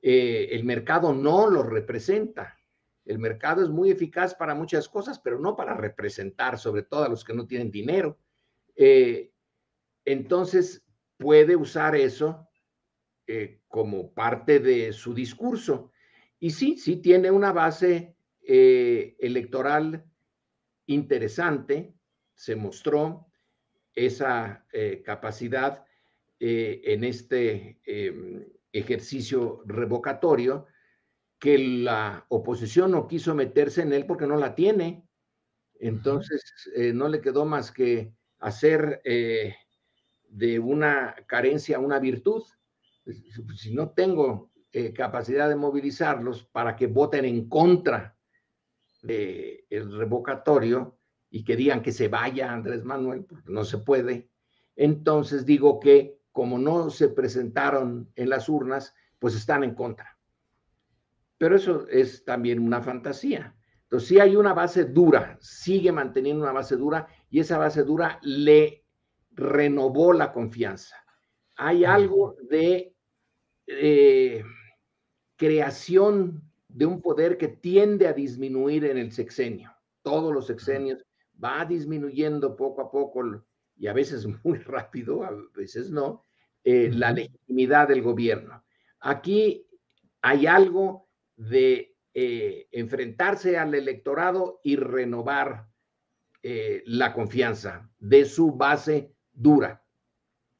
Eh, 0.00 0.48
el 0.52 0.64
mercado 0.64 1.14
no 1.14 1.50
lo 1.50 1.62
representa. 1.62 2.55
El 3.06 3.20
mercado 3.20 3.62
es 3.62 3.70
muy 3.70 3.90
eficaz 3.90 4.34
para 4.34 4.54
muchas 4.54 4.88
cosas, 4.88 5.20
pero 5.20 5.38
no 5.38 5.54
para 5.54 5.74
representar, 5.74 6.58
sobre 6.58 6.82
todo 6.82 7.04
a 7.04 7.08
los 7.08 7.24
que 7.24 7.34
no 7.34 7.46
tienen 7.46 7.70
dinero. 7.70 8.18
Eh, 8.74 9.32
entonces, 10.04 10.84
puede 11.16 11.54
usar 11.54 11.94
eso 11.94 12.48
eh, 13.28 13.60
como 13.68 14.12
parte 14.12 14.58
de 14.58 14.92
su 14.92 15.14
discurso. 15.14 15.92
Y 16.40 16.50
sí, 16.50 16.76
sí 16.76 16.96
tiene 16.96 17.30
una 17.30 17.52
base 17.52 18.16
eh, 18.42 19.16
electoral 19.20 20.04
interesante, 20.86 21.94
se 22.34 22.56
mostró 22.56 23.28
esa 23.94 24.66
capacidad 25.04 25.86
en 26.38 27.02
este 27.02 27.80
em, 27.86 28.44
ejercicio 28.70 29.62
revocatorio 29.64 30.66
que 31.38 31.58
la 31.58 32.24
oposición 32.28 32.92
no 32.92 33.06
quiso 33.06 33.34
meterse 33.34 33.82
en 33.82 33.92
él 33.92 34.06
porque 34.06 34.26
no 34.26 34.36
la 34.36 34.54
tiene. 34.54 35.06
Entonces, 35.78 36.42
no 36.94 37.08
le 37.08 37.20
quedó 37.20 37.44
más 37.44 37.70
que 37.70 38.14
hacer 38.38 39.02
de 39.04 40.58
una 40.58 41.14
carencia 41.26 41.78
una 41.78 41.98
virtud. 41.98 42.42
Si 43.54 43.74
no 43.74 43.90
tengo 43.90 44.50
capacidad 44.94 45.48
de 45.48 45.56
movilizarlos 45.56 46.44
para 46.44 46.76
que 46.76 46.86
voten 46.86 47.24
en 47.24 47.48
contra 47.48 48.16
el 49.02 49.98
revocatorio 49.98 50.98
y 51.30 51.44
que 51.44 51.56
digan 51.56 51.82
que 51.82 51.92
se 51.92 52.08
vaya 52.08 52.52
Andrés 52.52 52.84
Manuel, 52.84 53.24
porque 53.24 53.50
no 53.50 53.64
se 53.64 53.78
puede. 53.78 54.30
Entonces 54.74 55.44
digo 55.44 55.78
que 55.80 56.18
como 56.32 56.58
no 56.58 56.90
se 56.90 57.08
presentaron 57.08 58.10
en 58.14 58.28
las 58.28 58.48
urnas, 58.48 58.94
pues 59.18 59.34
están 59.34 59.64
en 59.64 59.74
contra. 59.74 60.15
Pero 61.38 61.56
eso 61.56 61.86
es 61.88 62.24
también 62.24 62.58
una 62.60 62.80
fantasía. 62.80 63.54
Entonces, 63.82 64.08
si 64.08 64.18
hay 64.18 64.36
una 64.36 64.52
base 64.52 64.84
dura, 64.84 65.38
sigue 65.40 65.92
manteniendo 65.92 66.42
una 66.42 66.52
base 66.52 66.76
dura 66.76 67.06
y 67.30 67.40
esa 67.40 67.58
base 67.58 67.84
dura 67.84 68.18
le 68.22 68.84
renovó 69.30 70.12
la 70.12 70.32
confianza. 70.32 70.96
Hay 71.56 71.84
algo 71.84 72.36
de 72.50 72.94
eh, 73.66 74.42
creación 75.36 76.42
de 76.68 76.86
un 76.86 77.00
poder 77.00 77.38
que 77.38 77.48
tiende 77.48 78.08
a 78.08 78.12
disminuir 78.12 78.84
en 78.86 78.98
el 78.98 79.12
sexenio. 79.12 79.72
Todos 80.02 80.32
los 80.32 80.46
sexenios 80.46 81.04
va 81.42 81.64
disminuyendo 81.64 82.56
poco 82.56 82.82
a 82.82 82.90
poco 82.90 83.44
y 83.76 83.86
a 83.86 83.92
veces 83.92 84.26
muy 84.44 84.58
rápido, 84.58 85.22
a 85.22 85.30
veces 85.54 85.90
no, 85.90 86.22
eh, 86.64 86.90
la 86.92 87.12
legitimidad 87.12 87.88
del 87.88 88.02
gobierno. 88.02 88.64
Aquí 89.00 89.66
hay 90.22 90.46
algo 90.46 91.05
de 91.36 91.96
eh, 92.14 92.68
enfrentarse 92.72 93.58
al 93.58 93.74
electorado 93.74 94.60
y 94.64 94.76
renovar 94.76 95.68
eh, 96.42 96.82
la 96.86 97.12
confianza 97.12 97.90
de 97.98 98.24
su 98.24 98.52
base 98.52 99.12
dura. 99.32 99.82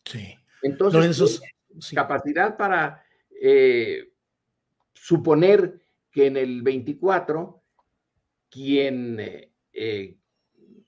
Sí. 0.04 0.34
Entonces, 0.62 1.40
capacidad 1.94 2.56
para 2.56 3.02
suponer 4.94 5.80
que 6.10 6.26
en 6.26 6.36
el 6.36 6.62
24 6.62 7.62
quien 8.50 9.20
eh, 9.20 9.52
eh, 9.72 10.16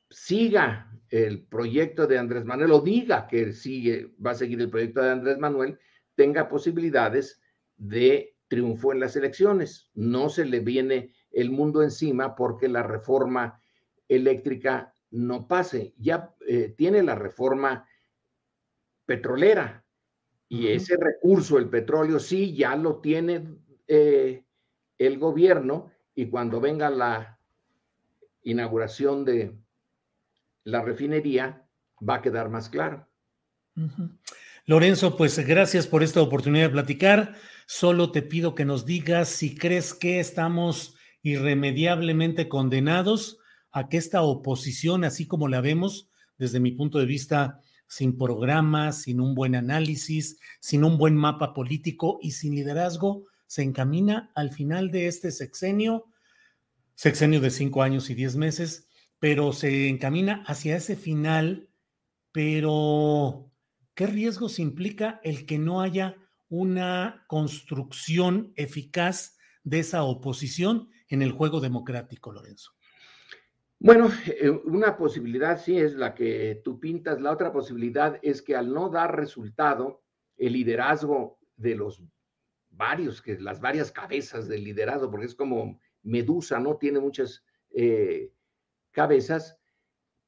siga 0.09 0.91
el 1.11 1.43
proyecto 1.43 2.07
de 2.07 2.19
Andrés 2.19 2.45
Manuel 2.45 2.73
o 2.73 2.81
diga 2.81 3.27
que 3.27 3.53
sigue, 3.53 4.15
va 4.25 4.31
a 4.31 4.35
seguir 4.35 4.61
el 4.61 4.71
proyecto 4.71 5.03
de 5.03 5.11
Andrés 5.11 5.39
Manuel, 5.39 5.79
tenga 6.15 6.49
posibilidades 6.49 7.41
de 7.77 8.35
triunfo 8.49 8.93
en 8.93 9.01
las 9.01 9.17
elecciones. 9.17 9.91
No 9.95 10.29
se 10.29 10.45
le 10.45 10.61
viene 10.61 11.13
el 11.31 11.51
mundo 11.51 11.83
encima 11.83 12.35
porque 12.35 12.69
la 12.69 12.83
reforma 12.83 13.61
eléctrica 14.09 14.93
no 15.11 15.47
pase. 15.47 15.95
Ya 15.99 16.35
eh, 16.47 16.75
tiene 16.77 17.03
la 17.03 17.15
reforma 17.15 17.87
petrolera 19.07 19.85
y 20.49 20.69
ese 20.69 20.97
recurso, 20.97 21.59
el 21.59 21.69
petróleo, 21.69 22.19
sí, 22.19 22.55
ya 22.55 22.75
lo 22.75 23.01
tiene 23.01 23.59
el 23.87 25.19
gobierno 25.19 25.91
y 26.15 26.27
cuando 26.27 26.61
venga 26.61 26.89
la 26.91 27.39
inauguración 28.43 29.25
de 29.25 29.55
la 30.65 30.83
refinería, 30.83 31.67
va 32.07 32.17
a 32.17 32.23
quedar 32.23 32.49
más 32.49 32.69
claro. 32.69 33.07
Lorenzo, 34.67 35.17
pues 35.17 35.39
gracias 35.47 35.87
por 35.87 36.03
esta 36.03 36.21
oportunidad 36.21 36.67
de 36.67 36.73
platicar. 36.73 37.35
Solo 37.71 38.13
te 38.13 38.23
pido 38.23 38.55
que 38.55 38.65
nos 38.65 38.87
digas 38.87 39.29
si 39.29 39.55
crees 39.55 39.93
que 39.93 40.21
estamos 40.21 40.95
irremediablemente 41.21 42.49
condenados 42.49 43.41
a 43.71 43.91
que 43.91 43.99
esta 43.99 44.23
oposición, 44.23 45.05
así 45.05 45.27
como 45.27 45.49
la 45.49 45.61
vemos 45.61 46.09
desde 46.39 46.61
mi 46.61 46.73
punto 46.73 46.99
de 46.99 47.05
vista, 47.05 47.61
sin 47.87 48.17
programa, 48.17 48.93
sin 48.93 49.21
un 49.21 49.35
buen 49.35 49.55
análisis, 49.55 50.39
sin 50.61 50.83
un 50.83 50.97
buen 50.97 51.15
mapa 51.15 51.53
político 51.53 52.19
y 52.23 52.31
sin 52.31 52.55
liderazgo, 52.55 53.27
se 53.47 53.65
encamina 53.65 54.33
al 54.35 54.49
final 54.49 54.91
de 54.91 55.07
este 55.07 55.31
sexenio, 55.31 56.07
sexenio 56.95 57.39
de 57.43 57.51
cinco 57.51 57.83
años 57.83 58.09
y 58.09 58.15
diez 58.15 58.35
meses, 58.35 58.89
pero 59.19 59.53
se 59.53 59.91
encamina 59.91 60.43
hacia 60.47 60.75
ese 60.75 60.97
final, 60.97 61.69
pero 62.33 63.53
¿qué 63.95 64.07
riesgos 64.07 64.59
implica 64.59 65.21
el 65.23 65.45
que 65.45 65.59
no 65.59 65.83
haya 65.83 66.17
una 66.49 67.25
construcción 67.27 68.53
eficaz 68.57 69.37
de 69.65 69.81
esa 69.81 70.03
oposición 70.03 70.91
en 71.09 71.23
el 71.23 71.33
juego 71.33 71.61
democrático, 71.61 72.33
Lorenzo? 72.33 72.73
Bueno, 73.81 74.11
eh, 74.27 74.51
una 74.51 74.97
posibilidad 74.97 75.61
sí 75.61 75.79
es 75.79 75.95
la 75.95 76.15
que 76.15 76.61
tú 76.65 76.81
pintas. 76.81 77.21
La 77.21 77.31
otra 77.31 77.53
posibilidad 77.53 78.19
es 78.23 78.43
que 78.43 78.57
al 78.57 78.73
no 78.73 78.89
dar 78.89 79.17
resultado, 79.17 80.03
el 80.37 80.53
liderazgo 80.53 81.39
de 81.57 81.77
los 81.77 82.03
varios, 82.71 83.23
que 83.23 83.39
las 83.39 83.61
varias 83.61 83.93
cabezas 83.93 84.49
del 84.49 84.65
liderazgo, 84.65 85.11
porque 85.11 85.27
es 85.27 85.35
como 85.35 85.81
Medusa, 86.03 86.59
¿no? 86.59 86.77
Tiene 86.77 87.01
muchas 87.01 87.45
eh, 87.71 88.33
cabezas, 88.91 89.59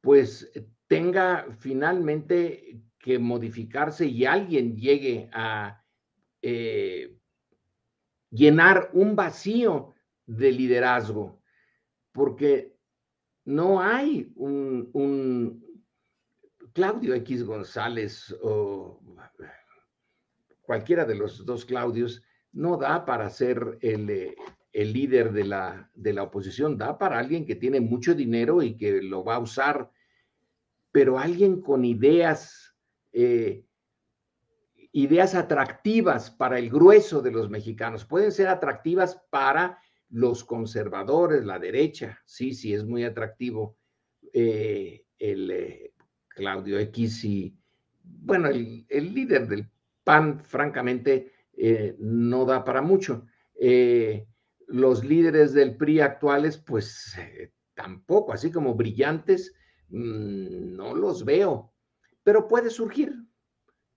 pues 0.00 0.50
tenga 0.86 1.46
finalmente 1.58 2.82
que 2.98 3.18
modificarse 3.18 4.06
y 4.06 4.26
alguien 4.26 4.76
llegue 4.76 5.30
a 5.32 5.79
eh, 6.42 7.16
llenar 8.30 8.90
un 8.92 9.16
vacío 9.16 9.94
de 10.26 10.52
liderazgo, 10.52 11.42
porque 12.12 12.76
no 13.44 13.80
hay 13.80 14.32
un, 14.36 15.68
Claudio 16.72 17.14
X 17.14 17.44
González 17.44 18.34
o 18.42 19.00
cualquiera 20.62 21.04
de 21.04 21.16
los 21.16 21.44
dos 21.44 21.64
Claudios 21.64 22.22
no 22.52 22.76
da 22.76 23.04
para 23.04 23.28
ser 23.28 23.78
el, 23.80 24.36
el 24.72 24.92
líder 24.92 25.32
de 25.32 25.44
la, 25.44 25.90
de 25.94 26.12
la, 26.12 26.22
oposición, 26.22 26.78
da 26.78 26.98
para 26.98 27.18
alguien 27.18 27.44
que 27.44 27.56
tiene 27.56 27.80
mucho 27.80 28.14
dinero 28.14 28.62
y 28.62 28.76
que 28.76 29.02
lo 29.02 29.24
va 29.24 29.36
a 29.36 29.40
usar, 29.40 29.90
pero 30.92 31.18
alguien 31.18 31.60
con 31.60 31.84
ideas, 31.84 32.74
eh, 33.12 33.64
ideas 34.92 35.34
atractivas 35.34 36.30
para 36.30 36.58
el 36.58 36.70
grueso 36.70 37.22
de 37.22 37.30
los 37.30 37.48
mexicanos, 37.48 38.04
pueden 38.04 38.32
ser 38.32 38.48
atractivas 38.48 39.20
para 39.30 39.78
los 40.08 40.44
conservadores, 40.44 41.44
la 41.44 41.58
derecha, 41.58 42.20
sí, 42.24 42.52
sí, 42.54 42.74
es 42.74 42.84
muy 42.84 43.04
atractivo 43.04 43.76
eh, 44.32 45.04
el 45.18 45.50
eh, 45.50 45.94
Claudio 46.28 46.78
X 46.78 47.24
y, 47.24 47.56
bueno, 48.02 48.48
el, 48.48 48.86
líder 49.14 49.46
del 49.46 49.68
PAN, 50.02 50.40
francamente, 50.40 51.32
eh, 51.56 51.94
no 51.98 52.44
da 52.44 52.64
para 52.64 52.82
mucho. 52.82 53.26
los 54.66 55.04
líderes 55.04 55.52
del 55.52 55.76
PRI 55.76 56.00
actuales, 56.00 56.56
pues 56.56 57.16
tampoco, 57.74 58.32
así 58.32 58.50
como 58.50 58.74
brillantes, 58.74 59.54
mm, 59.88 60.74
no 60.76 60.94
los 60.94 61.24
veo, 61.24 61.72
pero 62.22 62.48
puede 62.48 62.70
surgir, 62.70 63.14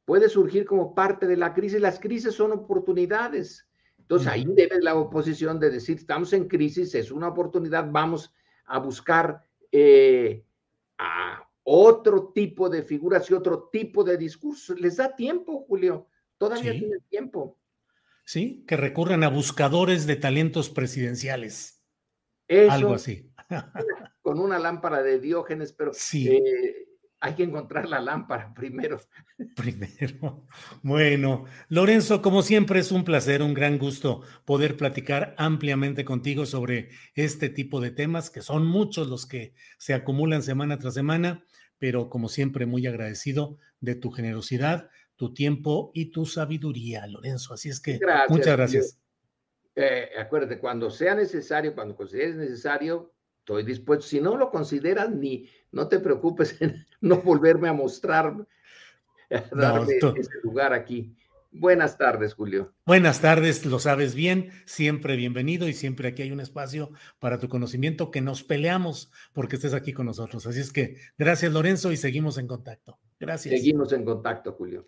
puede 0.06 0.30
surgir 0.30 0.66
como 0.66 0.94
parte 0.94 1.28
de 1.28 1.38
la 1.38 1.54
crisis. 1.54 1.82
Las 1.82 2.00
crisis 2.00 2.34
son 2.34 2.52
oportunidades 2.52 3.68
entonces 4.04 4.28
ahí 4.28 4.46
debe 4.46 4.82
la 4.82 4.96
oposición 4.96 5.60
de 5.60 5.70
decir, 5.70 5.98
estamos 5.98 6.34
en 6.34 6.48
crisis, 6.48 6.94
es 6.94 7.10
una 7.10 7.30
oportunidad, 7.30 7.90
vamos 7.90 8.34
a 8.66 8.78
buscar 8.78 9.42
eh, 9.72 10.44
a 10.98 11.50
otro 11.64 12.32
tipo 12.34 12.70
de 12.70 12.84
figuras 12.84 13.32
y 13.32 13.34
otro 13.34 13.70
tipo 13.72 14.04
de 14.04 14.18
discursos. 14.18 14.78
Les 14.80 14.98
da 14.98 15.16
tiempo, 15.16 15.66
Julio, 15.68 16.08
todavía 16.38 16.74
tienen 16.74 17.00
tiempo. 17.10 17.58
Sí, 18.26 18.66
que 18.68 18.76
recurran 18.76 19.24
a 19.24 19.30
buscadores 19.30 20.06
de 20.06 20.18
talentos 20.18 20.70
presidenciales. 20.70 21.82
Algo 22.70 22.94
así. 22.94 23.32
Con 24.22 24.40
una 24.40 24.60
lámpara 24.60 25.02
de 25.02 25.20
Diógenes, 25.20 25.72
pero 25.72 25.92
sí. 25.94 26.28
Eh, 26.28 26.88
hay 27.24 27.36
que 27.36 27.44
encontrar 27.44 27.88
la 27.88 28.02
lámpara 28.02 28.54
primero. 28.56 29.00
Primero. 29.56 30.46
Bueno, 30.82 31.46
Lorenzo, 31.70 32.22
como 32.22 32.42
siempre 32.42 32.82
es 32.82 32.92
un 32.92 33.06
placer, 33.06 33.42
un 33.42 33.54
gran 33.54 33.78
gusto 33.78 34.24
poder 34.44 34.76
platicar 34.76 35.34
ampliamente 35.38 36.04
contigo 36.04 36.46
sobre 36.46 36.90
este 37.16 37.48
tipo 37.48 37.80
de 37.80 37.92
temas, 37.92 38.30
que 38.30 38.42
son 38.42 38.68
muchos 38.68 39.08
los 39.08 39.26
que 39.26 39.54
se 39.78 39.94
acumulan 39.94 40.44
semana 40.44 40.78
tras 40.78 40.96
semana, 40.96 41.46
pero 41.80 42.10
como 42.10 42.28
siempre 42.28 42.66
muy 42.66 42.86
agradecido 42.88 43.58
de 43.80 43.96
tu 43.96 44.12
generosidad, 44.12 44.90
tu 45.16 45.34
tiempo 45.34 45.92
y 45.94 46.12
tu 46.12 46.26
sabiduría, 46.26 47.08
Lorenzo. 47.08 47.54
Así 47.54 47.70
es 47.70 47.80
que 47.80 48.02
muchas 48.28 48.58
gracias. 48.58 49.00
Eh, 49.76 50.10
acuérdate, 50.20 50.60
cuando 50.60 50.92
sea 50.92 51.16
necesario, 51.16 51.74
cuando 51.74 51.96
consideres 51.96 52.36
necesario, 52.36 53.14
estoy 53.44 53.64
dispuesto. 53.64 54.06
Si 54.06 54.22
no 54.22 54.38
lo 54.38 54.50
consideras, 54.50 55.12
ni 55.12 55.50
no 55.72 55.90
te 55.90 56.00
preocupes 56.00 56.56
en 56.62 56.86
no 57.02 57.22
volverme 57.22 57.68
a 57.68 57.74
mostrar, 57.74 58.48
darle 59.52 59.98
ese 59.98 60.32
lugar 60.44 60.74
aquí. 60.74 61.14
Buenas 61.52 61.98
tardes, 61.98 62.34
Julio. 62.34 62.74
Buenas 62.86 63.22
tardes, 63.22 63.64
lo 63.66 63.78
sabes 63.78 64.16
bien, 64.16 64.50
siempre 64.66 65.16
bienvenido 65.16 65.68
y 65.68 65.74
siempre 65.74 66.08
aquí 66.08 66.24
hay 66.24 66.32
un 66.32 66.40
espacio 66.40 66.90
para 67.20 67.38
tu 67.38 67.48
conocimiento 67.48 68.10
que 68.10 68.22
nos 68.22 68.44
peleamos 68.44 69.12
porque 69.34 69.58
estés 69.58 69.76
aquí 69.76 69.94
con 69.94 70.08
nosotros. 70.08 70.48
Así 70.48 70.62
es 70.62 70.72
que 70.72 70.96
gracias, 71.18 71.54
Lorenzo, 71.54 71.92
y 71.92 71.98
seguimos 71.98 72.40
en 72.40 72.48
contacto. 72.48 72.98
Gracias. 73.20 73.54
Seguimos 73.54 73.94
en 73.94 74.04
contacto, 74.04 74.54
Julio. 74.54 74.88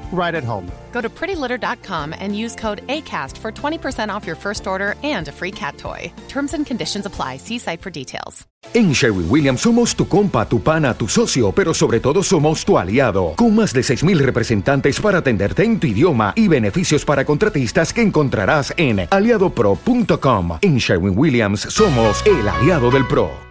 right 0.11 0.35
at 0.35 0.43
home. 0.43 0.71
Go 0.91 1.01
to 1.01 1.09
prettylitter.com 1.09 2.13
and 2.13 2.37
use 2.37 2.55
code 2.55 2.85
ACAST 2.87 3.37
for 3.37 3.51
20% 3.51 4.09
off 4.09 4.27
your 4.27 4.35
first 4.35 4.67
order 4.67 4.95
and 5.03 5.27
a 5.27 5.31
free 5.31 5.51
cat 5.51 5.77
toy. 5.77 6.13
Terms 6.27 6.53
and 6.53 6.65
conditions 6.65 7.05
apply. 7.05 7.37
See 7.37 7.57
site 7.57 7.81
for 7.81 7.89
details. 7.89 8.47
En 8.73 8.93
Sherwin 8.93 9.25
Williams 9.29 9.61
somos 9.61 9.95
tu 9.95 10.07
compa, 10.07 10.47
tu 10.47 10.61
pana, 10.61 10.93
tu 10.93 11.07
socio, 11.07 11.51
pero 11.51 11.73
sobre 11.73 11.99
todo 11.99 12.23
somos 12.23 12.63
tu 12.63 12.77
aliado. 12.77 13.33
Con 13.35 13.55
más 13.55 13.73
de 13.73 13.81
6.000 13.81 14.19
representantes 14.19 14.99
para 14.99 15.17
atenderte 15.17 15.63
en 15.63 15.79
tu 15.79 15.87
idioma 15.87 16.33
y 16.35 16.47
beneficios 16.47 17.03
para 17.03 17.25
contratistas 17.25 17.91
que 17.91 18.01
encontrarás 18.01 18.73
en 18.77 19.07
aliadopro.com. 19.09 20.59
En 20.61 20.77
Sherwin 20.77 21.17
Williams 21.17 21.61
somos 21.61 22.23
el 22.25 22.47
aliado 22.47 22.91
del 22.91 23.07
PRO. 23.07 23.50